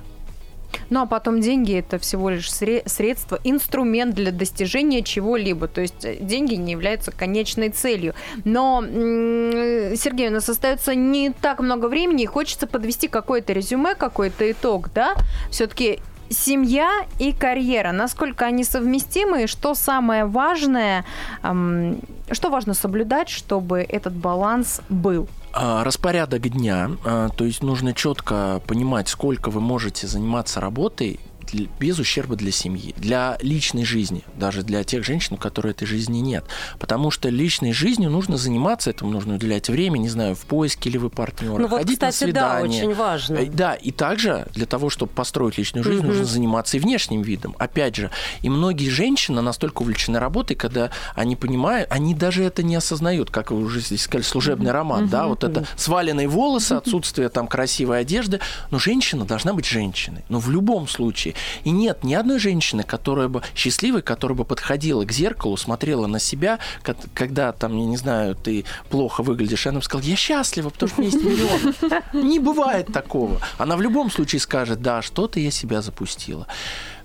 [0.90, 5.68] Ну а потом деньги это всего лишь сре- средство, инструмент для достижения чего-либо.
[5.68, 8.14] То есть э, деньги не являются конечной целью.
[8.44, 14.50] Но, Сергей, у нас остается не так много времени, и хочется подвести какое-то резюме, какой-то
[14.50, 15.14] итог, да?
[15.50, 16.00] Все-таки
[16.32, 21.04] семья и карьера, насколько они совместимы, и что самое важное,
[21.42, 25.28] что важно соблюдать, чтобы этот баланс был?
[25.52, 31.20] А, Распорядок дня, а, то есть нужно четко понимать, сколько вы можете заниматься работой
[31.50, 35.86] для- без ущерба для семьи, для личной жизни, даже для тех женщин, у которых этой
[35.86, 36.44] жизни нет.
[36.78, 40.98] Потому что личной жизнью нужно заниматься, этому нужно уделять время, не знаю, в поиске ли
[40.98, 42.84] вы партнера, Ну вот, ходить на кстати, да, свидание.
[42.84, 43.36] очень важно.
[43.36, 47.54] Э, Да, и также для того, чтобы построить личную жизнь, нужно заниматься и внешним видом.
[47.58, 48.10] Опять же,
[48.42, 53.50] и многие женщины настолько увлечены работой, когда они понимают, они даже это не осознают, как
[53.50, 58.40] вы уже здесь сказали, служебный роман, да, вот это сваленные волосы, отсутствие там красивой одежды,
[58.70, 61.31] но женщина должна быть женщиной, но в любом случае.
[61.64, 66.18] И нет ни одной женщины, которая бы счастливой, которая бы подходила к зеркалу, смотрела на
[66.18, 70.16] себя, ко- когда там, я не знаю, ты плохо выглядишь, и она бы сказала, я
[70.16, 72.28] счастлива, потому что у меня есть миллион.
[72.28, 73.40] Не бывает такого.
[73.58, 76.46] Она в любом случае скажет, да, что-то я себя запустила.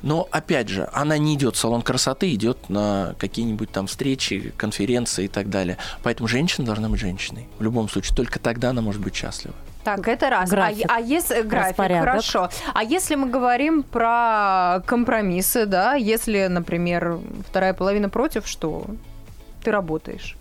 [0.04, 5.26] Но, опять же, она не идет в салон красоты, идет на какие-нибудь там встречи, конференции
[5.26, 5.78] и так далее.
[6.04, 7.48] Поэтому женщина должна быть женщиной.
[7.58, 9.56] В любом случае, только тогда она может быть счастлива.
[9.88, 10.50] Так, это раз.
[10.50, 10.86] График.
[10.90, 12.10] А, а если график, Распорядок.
[12.10, 12.50] хорошо.
[12.74, 18.84] А если мы говорим про компромиссы, да, если, например, вторая половина против, что
[19.64, 20.36] ты работаешь?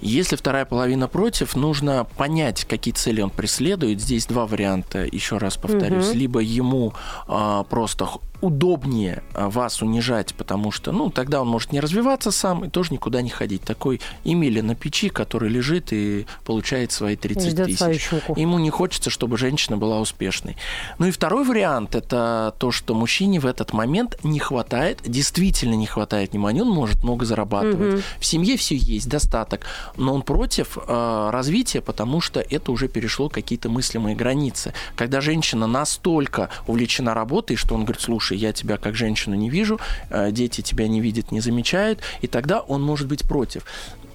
[0.00, 4.00] Если вторая половина против, нужно понять, какие цели он преследует.
[4.00, 6.10] Здесь два варианта, еще раз повторюсь.
[6.10, 6.18] Мгм.
[6.18, 6.94] Либо ему
[7.26, 8.08] а, просто
[8.40, 12.92] удобнее а, вас унижать, потому что, ну, тогда он может не развиваться сам и тоже
[12.92, 13.62] никуда не ходить.
[13.62, 18.08] Такой Эмили на печи, который лежит и получает свои 30 Ждет свою тысяч.
[18.08, 18.34] щуку.
[18.38, 20.56] Ему не хочется, чтобы женщина была успешной.
[20.98, 25.86] Ну и второй вариант– это то, что мужчине в этот момент не хватает, действительно не
[25.86, 26.62] хватает внимания.
[26.62, 27.94] Он может много зарабатывать.
[27.94, 28.02] Мгм.
[28.18, 29.66] В семье все есть, достаток.
[29.96, 34.72] Но он против э, развития, потому что это уже перешло какие-то мыслимые границы.
[34.94, 39.80] Когда женщина настолько увлечена работой, что он говорит, слушай, я тебя как женщину не вижу,
[40.10, 43.64] э, дети тебя не видят, не замечают, и тогда он может быть против.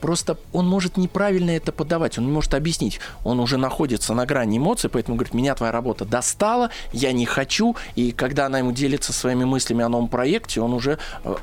[0.01, 2.99] Просто он может неправильно это подавать, он не может объяснить.
[3.23, 7.75] Он уже находится на грани эмоций, поэтому говорит, меня твоя работа достала, я не хочу.
[7.95, 11.35] И когда она ему делится своими мыслями о новом проекте, он уже э,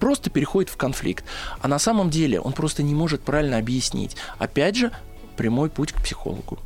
[0.00, 1.24] просто переходит в конфликт.
[1.60, 4.16] А на самом деле он просто не может правильно объяснить.
[4.38, 4.90] Опять же,
[5.36, 6.58] прямой путь к психологу.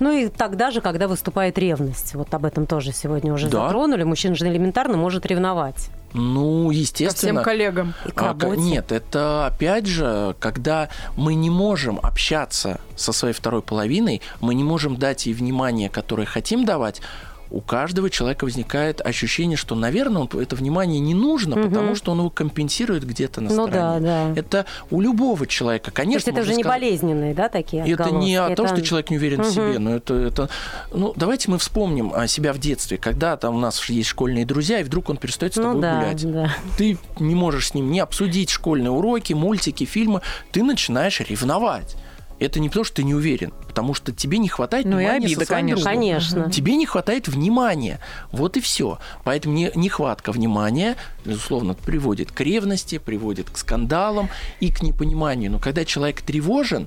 [0.00, 2.14] Ну и тогда же, когда выступает ревность.
[2.14, 3.64] Вот об этом тоже сегодня уже Да.
[3.66, 4.02] затронули.
[4.04, 5.90] Мужчина же элементарно может ревновать.
[6.14, 7.42] Ну, Ко всем естественно.
[7.42, 7.94] коллегам.
[8.06, 8.60] И к А, работе.
[8.62, 14.64] Нет, это опять же, когда мы не можем общаться со своей второй половиной, мы не
[14.64, 17.02] можем дать ей внимание, которое хотим давать,
[17.50, 21.68] у каждого человека возникает ощущение, что, наверное, это внимание не нужно, Мгм.
[21.70, 23.72] потому что он его компенсирует где-то на Ну стороне.
[23.72, 24.32] да, да.
[24.40, 26.30] Это у любого человека, То есть конечно.
[26.30, 28.54] это уже не сказать- болезненные, да, такие это не о отголоски?
[28.56, 29.50] том, Это- что человек не уверен в Мгм.
[29.52, 30.48] себе, но это, это...
[30.92, 34.80] Ну, давайте мы вспомним а, себя в детстве, когда там у нас есть школьные друзья,
[34.80, 36.52] и вдруг он перестает с тобой Ну да, гулять да.
[36.76, 40.20] ты не можешь с ним не обсудить школьные уроки, мультики, фильмы,
[40.52, 41.96] ты начинаешь ревновать.
[42.38, 45.26] Это не потому, что ты не уверен, потому что тебе не хватает Ну и внимания
[45.26, 45.84] обида, со своим конечно.
[45.84, 46.00] другом.
[46.00, 46.50] Конечно.
[46.52, 48.00] Тебе не хватает внимания.
[48.30, 48.98] Вот и все.
[49.24, 54.28] Поэтому не- нехватка внимания, безусловно, приводит к ревности, приводит к скандалам
[54.60, 55.50] и к непониманию.
[55.50, 56.86] Но когда человек тревожен,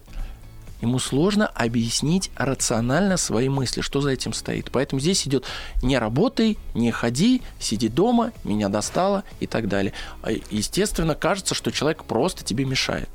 [0.81, 4.71] ему сложно объяснить рационально свои мысли, что за этим стоит.
[4.71, 5.45] Поэтому здесь идет
[5.83, 9.93] не работай, не ходи, сиди дома, меня достало и так далее.
[10.23, 13.09] А, Естественно, кажется, что человек просто тебе мешает.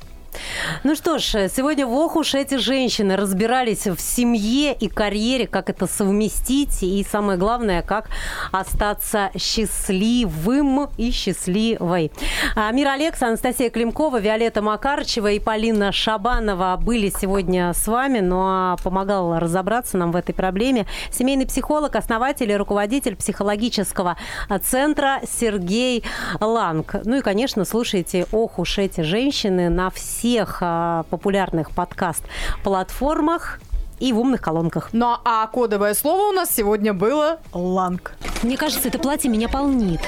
[0.83, 5.69] Ну что ж, сегодня в ох уж эти женщины разбирались в семье и карьере, как
[5.69, 8.09] это совместить, и самое главное, как
[8.51, 12.11] остаться счастливым и счастливой.
[12.55, 18.45] А, Мира Алекса, Анастасия Климкова, Виолетта Макарчева и Полина Шабанова были сегодня с вами, но
[18.47, 24.17] а, помогал разобраться нам в этой проблеме семейный психолог, основатель и руководитель психологического
[24.63, 26.03] центра Сергей
[26.39, 26.95] Ланг.
[27.03, 29.89] Ну и, конечно, слушайте «Ох уж эти женщины» на
[30.27, 33.61] всех а, популярных подкаст-платформах
[33.99, 34.89] и в умных колонках.
[34.91, 38.13] Ну а кодовое слово у нас сегодня было «ланг».
[38.43, 40.01] Мне кажется, это платье меня полнит.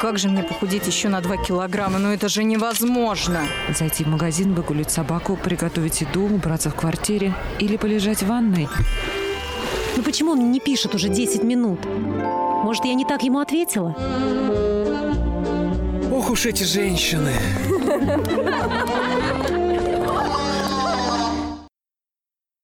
[0.00, 1.98] Как же мне похудеть еще на 2 килограмма?
[1.98, 3.42] Ну это же невозможно.
[3.78, 8.66] Зайти в магазин, выгулить собаку, приготовить еду, убраться в квартире или полежать в ванной.
[9.94, 11.80] Ну почему он мне не пишет уже 10 минут?
[12.64, 13.94] Может, я не так ему ответила?
[16.10, 17.34] Ох уж эти женщины.